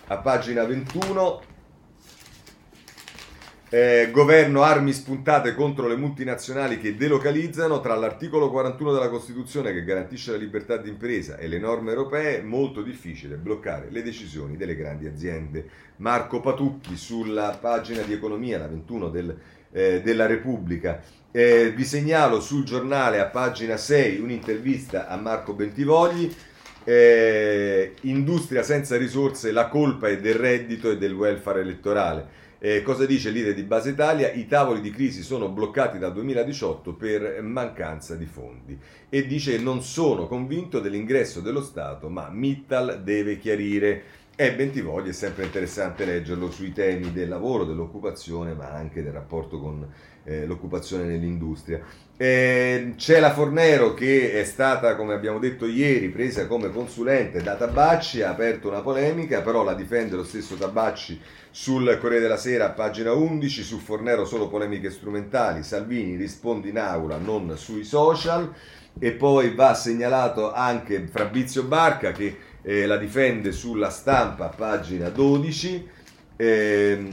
[0.09, 1.43] a pagina 21
[3.71, 9.85] eh, governo armi spuntate contro le multinazionali che delocalizzano tra l'articolo 41 della Costituzione che
[9.85, 14.75] garantisce la libertà di impresa e le norme europee, molto difficile bloccare le decisioni delle
[14.75, 15.69] grandi aziende.
[15.97, 19.37] Marco Patucchi sulla pagina di economia, la 21 del,
[19.71, 21.03] eh, della Repubblica.
[21.31, 26.35] Eh, vi segnalo sul giornale a pagina 6 un'intervista a Marco Bentivogli.
[26.85, 32.47] Eh, industria senza risorse, la colpa è del reddito e del welfare elettorale.
[32.61, 34.32] Eh, cosa dice leader di Base Italia?
[34.32, 38.76] I tavoli di crisi sono bloccati dal 2018 per mancanza di fondi
[39.09, 44.02] e dice non sono convinto dell'ingresso dello Stato, ma Mittal deve chiarire.
[44.34, 49.61] E Bentivogli è sempre interessante leggerlo sui temi del lavoro, dell'occupazione, ma anche del rapporto
[49.61, 49.88] con
[50.24, 51.80] eh, l'occupazione nell'industria.
[52.21, 57.55] Eh, c'è la Fornero che è stata, come abbiamo detto ieri, presa come consulente da
[57.55, 61.21] Tabacci, ha aperto una polemica, però la difende lo stesso Tabacci
[61.53, 67.19] sul Corriere della Sera, pagina 11, su Fornero solo polemiche strumentali, Salvini risponde in aula,
[67.19, 68.53] non sui social,
[68.99, 75.89] e poi va segnalato anche Fabrizio Barca che eh, la difende sulla stampa, pagina 12.
[76.35, 77.12] Eh,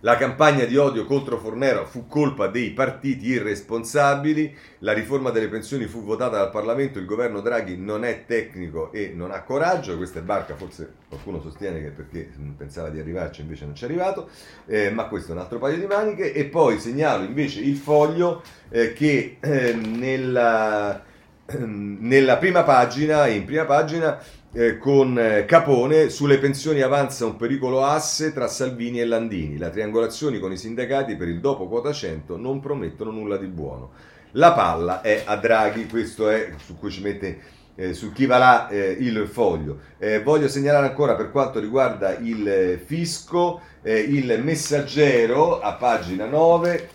[0.00, 5.86] la campagna di odio contro Fornero fu colpa dei partiti irresponsabili, la riforma delle pensioni
[5.86, 10.20] fu votata dal Parlamento, il governo Draghi non è tecnico e non ha coraggio, questa
[10.20, 14.28] è barca, forse qualcuno sostiene che perché pensava di arrivarci invece non ci è arrivato,
[14.66, 16.32] eh, ma questo è un altro paio di maniche.
[16.32, 21.02] E poi segnalo invece il foglio eh, che eh, nella,
[21.58, 24.20] nella prima pagina, in prima pagina,
[24.58, 29.56] eh, con eh, Capone sulle pensioni avanza un pericolo asse tra Salvini e Landini.
[29.56, 33.92] Le triangolazioni con i sindacati per il dopo quota 100 non promettono nulla di buono.
[34.32, 37.38] La palla è a Draghi, questo è su cui ci mette
[37.76, 39.78] eh, su chi va là eh, il foglio.
[39.96, 46.88] Eh, voglio segnalare ancora per quanto riguarda il eh, fisco, il messaggero a pagina 9,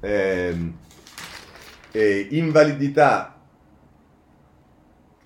[0.00, 0.72] ehm,
[2.30, 3.31] invalidità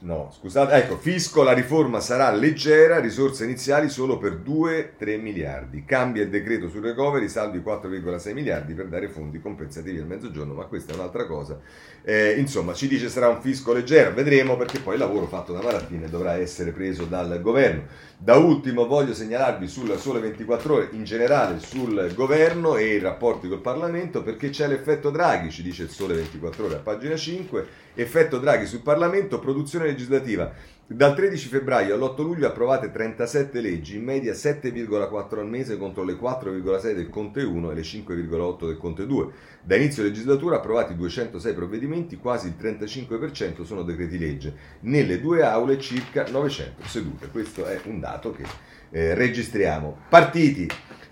[0.07, 5.85] No, scusate, ecco, fisco, la riforma sarà leggera, risorse iniziali solo per 2-3 miliardi.
[5.85, 10.67] Cambia il decreto sul recovery, saldi 4,6 miliardi per dare fondi compensativi al mezzogiorno, ma
[10.67, 11.59] questa è un'altra cosa.
[12.05, 15.61] Eh, insomma, ci dice sarà un fisco leggero, vedremo perché poi il lavoro fatto da
[15.61, 17.87] Marattine dovrà essere preso dal governo.
[18.17, 23.49] Da ultimo voglio segnalarvi sul Sole 24 ore, in generale sul governo e i rapporti
[23.49, 27.85] col Parlamento, perché c'è l'effetto Draghi, ci dice il Sole 24 ore a pagina 5
[27.99, 30.53] Effetto Draghi sul Parlamento, produzione legislativa.
[30.89, 36.13] Dal 13 febbraio all'8 luglio approvate 37 leggi, in media 7,4 al mese contro le
[36.13, 39.29] 4,6 del Conte 1 e le 5,8 del Conte 2.
[39.63, 44.55] Da inizio legislatura approvati 206 provvedimenti, quasi il 35% sono decreti legge.
[44.81, 47.31] Nelle due aule circa 900 sedute.
[47.33, 48.45] Questo è un dato che
[48.91, 50.03] eh, registriamo.
[50.09, 50.69] Partiti.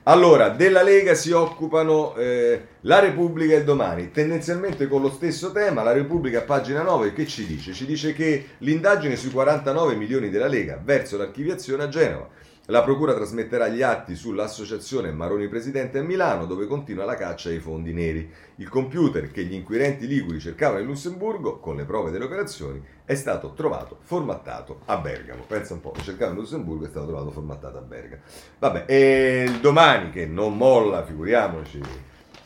[0.07, 5.82] Allora, della Lega si occupano eh, la Repubblica e domani, tendenzialmente con lo stesso tema.
[5.82, 7.72] La Repubblica, pagina 9, che ci dice?
[7.72, 12.28] Ci dice che l'indagine sui 49 milioni della Lega verso l'archiviazione a Genova.
[12.69, 17.59] La Procura trasmetterà gli atti sull'associazione Maroni Presidente a Milano, dove continua la caccia ai
[17.59, 18.33] fondi neri.
[18.55, 23.15] Il computer che gli inquirenti liguri cercavano in Lussemburgo, con le prove delle operazioni, è
[23.17, 25.45] stato trovato formattato a Bergamo.
[25.47, 28.23] Pensa un po', lo cercavano in Lussemburgo e è stato trovato formattato a Bergamo.
[28.59, 31.83] Vabbè, e domani che non molla, figuriamoci,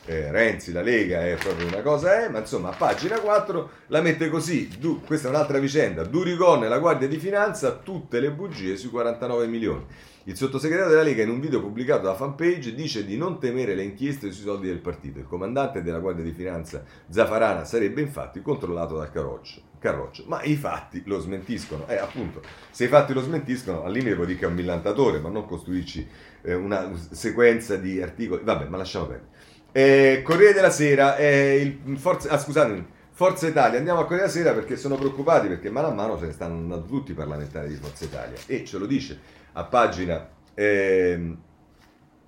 [0.09, 4.01] eh, Renzi, la Lega è proprio una cosa, eh, ma insomma a pagina 4 la
[4.01, 8.31] mette così, du, questa è un'altra vicenda, Durigon e la Guardia di Finanza, tutte le
[8.31, 9.85] bugie sui 49 milioni.
[10.23, 13.83] Il sottosegretario della Lega in un video pubblicato da fanpage dice di non temere le
[13.83, 15.19] inchieste sui soldi del partito.
[15.19, 19.61] Il comandante della Guardia di Finanza Zafarana sarebbe infatti controllato dal Carroccio.
[19.79, 20.25] Carroccio.
[20.27, 21.87] Ma i fatti lo smentiscono.
[21.87, 25.45] Eh, appunto, se i fatti lo smentiscono, al limite che è un millantatore, ma non
[25.45, 26.07] costruirci
[26.41, 28.43] eh, una sequenza di articoli.
[28.43, 29.48] Vabbè, ma lasciamo perdere.
[29.71, 34.53] Eh, Corriere della Sera, eh, Forza, ah, scusatemi, Forza Italia, andiamo a Corriere della Sera
[34.53, 37.75] perché sono preoccupati perché mano a mano se ne stanno andando tutti i parlamentari di
[37.75, 39.19] Forza Italia e ce lo dice
[39.53, 41.35] a pagina eh,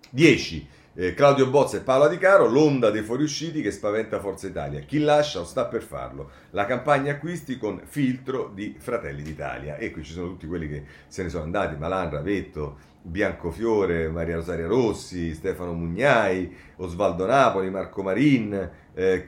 [0.09, 0.67] 10.
[0.93, 4.81] Eh, Claudio Bozza e Paola Di Caro, l'onda dei fuoriusciti che spaventa Forza Italia.
[4.81, 6.29] Chi lascia o sta per farlo?
[6.49, 9.77] La campagna acquisti con filtro di Fratelli d'Italia.
[9.77, 14.35] E qui ci sono tutti quelli che se ne sono andati, Malan, Ravetto, Biancofiore, Maria
[14.35, 19.23] Rosaria Rossi, Stefano Mugnai, Osvaldo Napoli, Marco Marin, eh,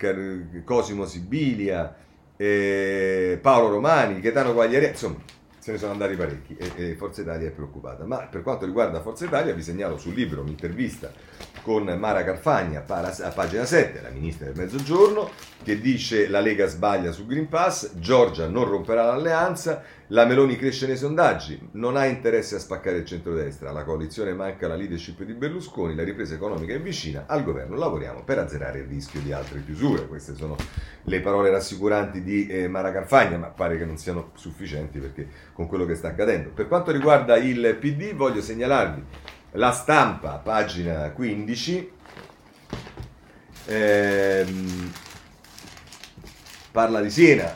[0.66, 1.96] Cosimo Sibilia,
[2.36, 5.32] eh, Paolo Romani, Gaetano Guagliari, insomma
[5.64, 8.04] se ne sono andati parecchi e, Forza Italia è preoccupata.
[8.04, 11.10] Ma per quanto riguarda Forza Italia vi segnalo sul libro un'intervista
[11.64, 15.30] con Mara Carfagna a pagina 7, la ministra del Mezzogiorno,
[15.64, 20.86] che dice la Lega sbaglia su Green Pass, Giorgia non romperà l'alleanza, la Meloni cresce
[20.86, 25.34] nei sondaggi, non ha interesse a spaccare il centrodestra, la coalizione manca la leadership di
[25.34, 29.64] Berlusconi, la ripresa economica è vicina, al governo lavoriamo per azzerare il rischio di altre
[29.64, 30.06] chiusure.
[30.08, 30.58] Queste sono
[31.04, 35.68] le parole rassicuranti di eh, Mara Carfagna, ma pare che non siano sufficienti perché con
[35.68, 36.50] quello che sta accadendo.
[36.50, 39.04] Per quanto riguarda il PD voglio segnalarvi
[39.54, 41.92] la stampa, pagina 15.
[43.66, 44.92] Ehm,
[46.72, 47.56] parla di Siena,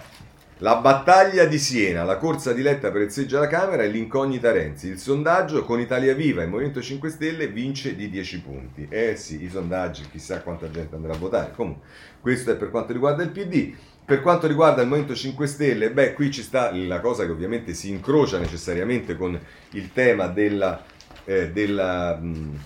[0.60, 4.88] la battaglia di Siena, la corsa diretta per il seggio alla Camera e l'incognita Renzi.
[4.88, 8.88] Il sondaggio con Italia Viva e Movimento 5 Stelle vince di 10 punti.
[8.90, 11.52] Eh sì, i sondaggi, chissà quanta gente andrà a votare.
[11.56, 11.86] Comunque,
[12.22, 13.74] questo è per quanto riguarda il PD.
[14.06, 17.74] Per quanto riguarda il Movimento 5 Stelle, beh, qui ci sta la cosa che ovviamente
[17.74, 19.38] si incrocia necessariamente con
[19.72, 20.96] il tema della...
[21.30, 22.58] Eh, della mh,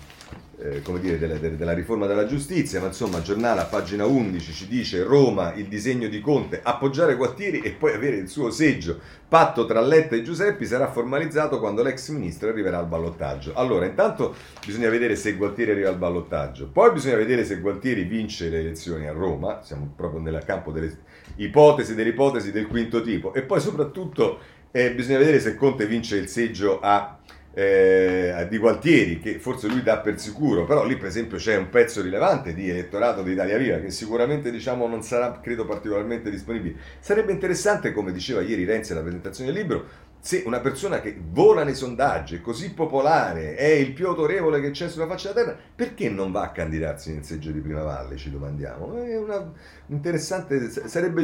[0.62, 4.68] eh, come dire, della, della, riforma della giustizia, ma insomma, giornale a pagina 11 ci
[4.68, 9.00] dice Roma, il disegno di Conte, appoggiare Guattieri e poi avere il suo seggio.
[9.28, 13.54] Patto tra Letta e Giuseppi sarà formalizzato quando l'ex ministro arriverà al ballottaggio.
[13.54, 14.34] Allora, intanto
[14.64, 19.08] bisogna vedere se Gualtieri arriva al ballottaggio, poi bisogna vedere se Gualtieri vince le elezioni
[19.08, 20.96] a Roma, siamo proprio nel campo delle
[21.36, 24.38] ipotesi delle ipotesi del quinto tipo, e poi soprattutto
[24.70, 27.18] eh, bisogna vedere se Conte vince il seggio a
[27.54, 31.68] eh, di Gualtieri, che forse lui dà per sicuro, però lì per esempio c'è un
[31.68, 36.76] pezzo rilevante di elettorato di Italia Viva che sicuramente diciamo, non sarà, credo, particolarmente disponibile.
[37.00, 39.86] Sarebbe interessante, come diceva ieri Renzi alla presentazione del libro,
[40.24, 44.70] se una persona che vola nei sondaggi, è così popolare, è il più autorevole che
[44.70, 48.16] c'è sulla faccia della terra, perché non va a candidarsi nel seggio di Prima Valle,
[48.16, 49.02] ci domandiamo.
[49.02, 49.52] È una
[49.88, 51.22] interessante, sarebbe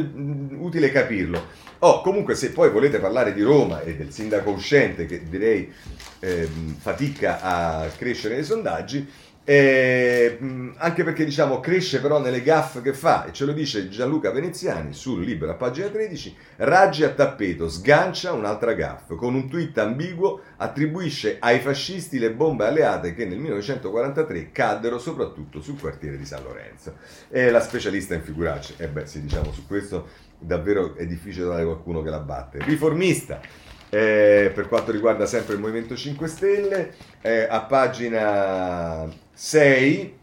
[0.57, 1.41] utile capirlo.
[1.79, 5.71] Oh, comunque se poi volete parlare di Roma e del sindaco uscente, che direi
[6.19, 9.09] eh, fatica a crescere nei sondaggi,
[9.49, 10.37] eh,
[10.77, 14.93] anche perché diciamo cresce però nelle gaffe che fa e ce lo dice Gianluca Veneziani
[14.93, 20.39] sul libro a pagina 13 Raggi a tappeto sgancia un'altra gaffe con un tweet ambiguo
[20.57, 26.43] attribuisce ai fascisti le bombe alleate che nel 1943 caddero soprattutto sul quartiere di San
[26.43, 26.97] Lorenzo.
[27.27, 31.45] È la specialista in figuracce e eh beh sì diciamo su questo davvero è difficile
[31.45, 32.59] trovare qualcuno che la batte.
[32.61, 33.41] Riformista
[33.89, 40.17] eh, per quanto riguarda sempre il Movimento 5 Stelle, eh, a pagina 6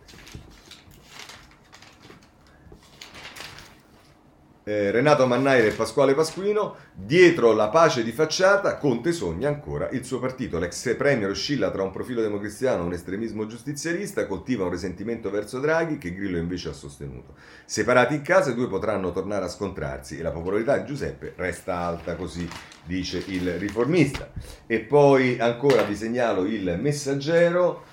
[4.64, 10.04] eh, Renato Mannaire e Pasquale Pasquino, dietro la pace di facciata, Conte sogna ancora il
[10.04, 10.58] suo partito.
[10.58, 15.60] L'ex premier oscilla tra un profilo democristiano e un estremismo giustizialista, coltiva un risentimento verso
[15.60, 17.36] Draghi che Grillo invece ha sostenuto.
[17.64, 21.78] Separati in casa, i due potranno tornare a scontrarsi e la popolarità di Giuseppe resta
[21.78, 22.46] alta, così
[22.84, 24.30] dice il riformista.
[24.66, 27.85] E poi ancora vi segnalo il messaggero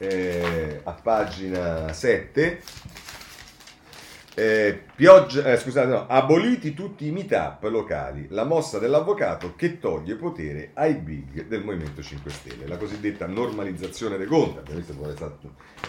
[0.00, 2.62] eh, a pagina 7
[4.40, 10.14] eh, Pioggia, eh, scusate, no, aboliti tutti i meetup locali, la mossa dell'avvocato che toglie
[10.14, 15.14] potere ai big del Movimento 5 Stelle, la cosiddetta normalizzazione dei conti, che vuole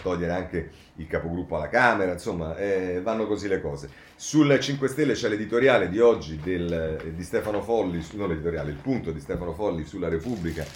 [0.02, 3.88] togliere anche il capogruppo alla Camera, insomma, eh, vanno così le cose.
[4.16, 9.12] Sul 5 Stelle c'è l'editoriale di oggi del, di Stefano Folli, non l'editoriale, il punto
[9.12, 10.66] di Stefano Folli sulla Repubblica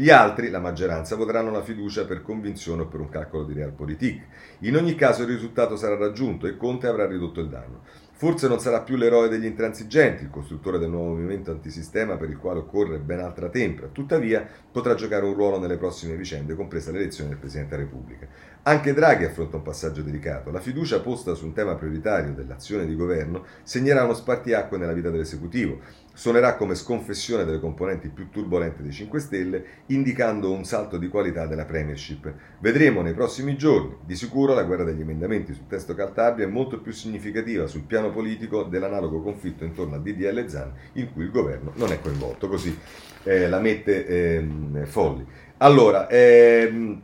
[0.00, 4.26] Gli altri, la maggioranza, voteranno la fiducia per convinzione o per un calcolo di realpolitik.
[4.60, 7.82] In ogni caso il risultato sarà raggiunto e Conte avrà ridotto il danno.
[8.12, 12.36] Forse non sarà più l'eroe degli intransigenti, il costruttore del nuovo movimento antisistema per il
[12.36, 17.30] quale occorre ben altra tempra, tuttavia potrà giocare un ruolo nelle prossime vicende, compresa l'elezione
[17.30, 18.28] del Presidente della Repubblica.
[18.68, 20.50] Anche Draghi affronta un passaggio delicato.
[20.50, 25.08] La fiducia posta su un tema prioritario dell'azione di governo segnerà uno spartiacque nella vita
[25.08, 25.78] dell'esecutivo.
[26.12, 31.46] Suonerà come sconfessione delle componenti più turbolente dei 5 Stelle, indicando un salto di qualità
[31.46, 32.30] della Premiership.
[32.58, 33.96] Vedremo nei prossimi giorni.
[34.04, 38.10] Di sicuro la guerra degli emendamenti sul testo Caltabria è molto più significativa sul piano
[38.10, 42.48] politico dell'analogo conflitto intorno al DDL Zan, in cui il governo non è coinvolto.
[42.48, 42.78] Così
[43.22, 44.46] eh, la mette eh,
[44.84, 45.26] Folli.
[45.60, 47.02] Allora, ehm,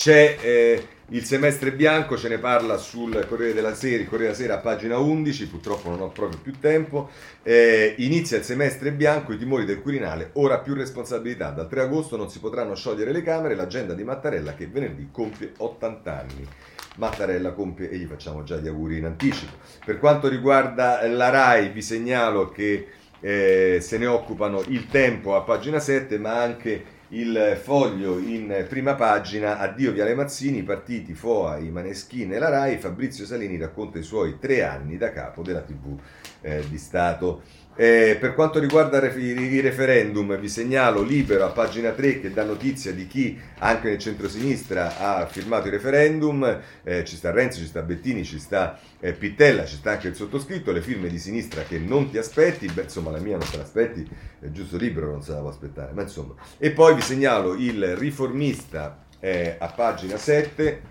[0.00, 4.56] c'è eh, il semestre bianco, ce ne parla sul Corriere della Sera, Corriere della Sera
[4.56, 7.10] pagina 11, purtroppo non ho proprio più tempo.
[7.42, 11.50] Eh, inizia il semestre bianco, i timori del Quirinale, ora più responsabilità.
[11.50, 15.52] Dal 3 agosto non si potranno sciogliere le Camere, l'agenda di Mattarella che venerdì compie
[15.54, 16.48] 80 anni.
[16.96, 19.52] Mattarella compie e gli facciamo già gli auguri in anticipo.
[19.84, 22.86] Per quanto riguarda la RAI, vi segnalo che
[23.20, 28.94] eh, se ne occupano il tempo a pagina 7, ma anche il foglio in prima
[28.94, 34.02] pagina, addio Viale Mazzini, partiti FOA, i Maneschini e la RAI, Fabrizio Salini racconta i
[34.02, 35.98] suoi tre anni da capo della TV
[36.40, 37.42] eh, di Stato.
[37.80, 42.92] Eh, per quanto riguarda i referendum, vi segnalo Libero a pagina 3 che dà notizia
[42.92, 46.60] di chi anche nel centro-sinistra ha firmato il referendum.
[46.82, 50.14] Eh, ci sta Renzi, ci sta Bettini, ci sta eh, Pittella, ci sta anche il
[50.14, 50.72] sottoscritto.
[50.72, 54.06] Le firme di sinistra che non ti aspetti, beh, insomma, la mia non te l'aspetti,
[54.40, 55.92] è giusto Libero, non se la può aspettare.
[55.94, 56.34] Ma insomma.
[56.58, 60.82] E poi vi segnalo il riformista eh, a pagina 7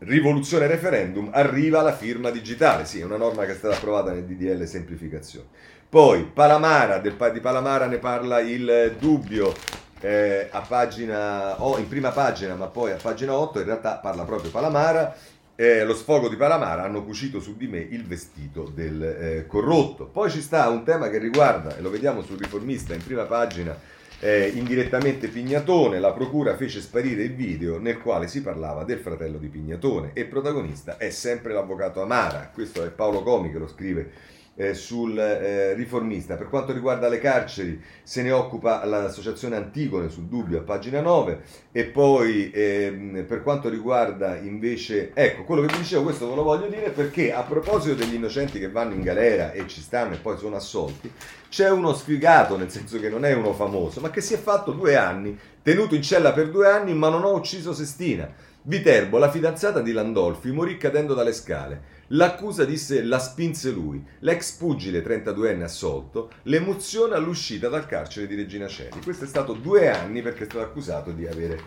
[0.00, 2.84] rivoluzione referendum, arriva la firma digitale.
[2.84, 5.46] Sì, è una norma che è stata approvata nel DDL semplificazione.
[5.88, 9.52] Poi Palamara, del, di Palamara ne parla il dubbio
[10.00, 14.24] eh, a pagina, oh, in prima pagina, ma poi a pagina 8, in realtà parla
[14.24, 15.14] proprio Palamara.
[15.54, 20.06] Eh, lo sfogo di Palamara hanno cucito su di me il vestito del eh, corrotto.
[20.06, 23.76] Poi ci sta un tema che riguarda, e lo vediamo sul riformista in prima pagina,
[24.20, 29.38] eh, indirettamente Pignatone, la procura fece sparire il video nel quale si parlava del fratello
[29.38, 34.10] di Pignatone e protagonista è sempre l'avvocato Amara, questo è Paolo Comi che lo scrive
[34.56, 36.36] eh, sul eh, riformista.
[36.36, 41.42] Per quanto riguarda le carceri, se ne occupa l'associazione Antigone sul dubbio a pagina 9
[41.72, 46.42] e poi ehm, per quanto riguarda invece, ecco, quello che vi dicevo, questo ve lo
[46.42, 50.18] voglio dire perché a proposito degli innocenti che vanno in galera e ci stanno e
[50.18, 51.10] poi sono assolti,
[51.48, 54.72] c'è uno sfigato, nel senso che non è uno famoso, ma che si è fatto
[54.72, 58.48] due anni, tenuto in cella per due anni, ma non ho ucciso Sestina.
[58.62, 61.98] Viterbo, la fidanzata di Landolfi, morì cadendo dalle scale.
[62.08, 64.04] L'accusa disse la spinse lui.
[64.20, 69.00] L'ex pugile 32enne assolto l'emoziona all'uscita dal carcere di Regina Celi.
[69.02, 71.58] Questo è stato due anni perché è stato accusato di avere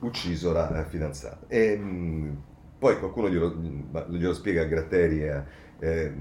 [0.00, 1.46] ucciso la fidanzata.
[1.46, 2.30] E, mh, mm,
[2.78, 3.54] poi qualcuno glielo,
[4.08, 5.42] glielo spiega a Gratteri e,
[5.78, 6.12] eh,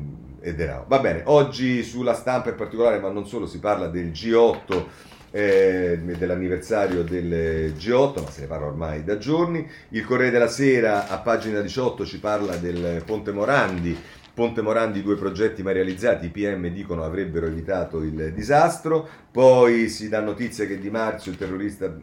[0.41, 0.85] e Derao.
[0.87, 4.85] Va bene, oggi sulla stampa in particolare, ma non solo, si parla del G8
[5.31, 9.67] eh, dell'anniversario del G8, ma se ne parla ormai da giorni.
[9.89, 13.97] Il Corriere della Sera a pagina 18 ci parla del Ponte Morandi,
[14.33, 20.07] Ponte Morandi due progetti mai realizzati, i PM dicono avrebbero evitato il disastro, poi si
[20.07, 21.93] dà notizia che Di Marzio, il terrorista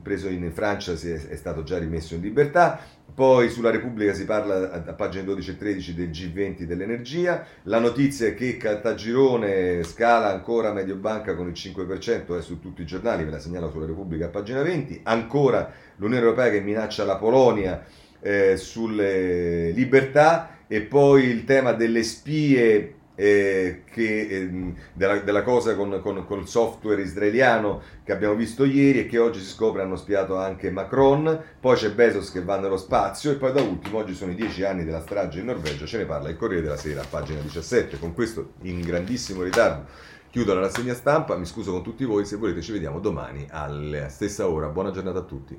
[0.00, 2.80] preso in Francia, è stato già rimesso in libertà,
[3.18, 8.28] poi sulla Repubblica si parla a, pagina 12 e 13 del G20 dell'energia, la notizia
[8.28, 13.32] è che Caltagirone scala ancora Mediobanca con il 5%, è su tutti i giornali, ve
[13.32, 17.84] la segnalo sulla Repubblica a pagina 20, ancora l'Unione Europea che minaccia la Polonia
[18.20, 20.50] eh, sulle libertà.
[20.68, 26.38] E poi il tema delle spie eh, che, eh, della, della, cosa con, con, con,
[26.38, 30.70] il software israeliano che abbiamo visto ieri e che oggi si scopre hanno spiato anche
[30.70, 34.36] Macron, poi c'è Bezos che va nello spazio e poi da ultimo oggi sono i
[34.36, 37.98] dieci anni della strage in Norvegia, ce ne parla il Corriere della Sera, pagina 17,
[37.98, 39.86] con questo in grandissimo ritardo.
[40.30, 44.08] Chiudo la rassegna stampa, mi scuso con tutti voi, se volete ci vediamo domani alla
[44.10, 44.68] stessa ora.
[44.68, 45.58] Buona giornata a tutti.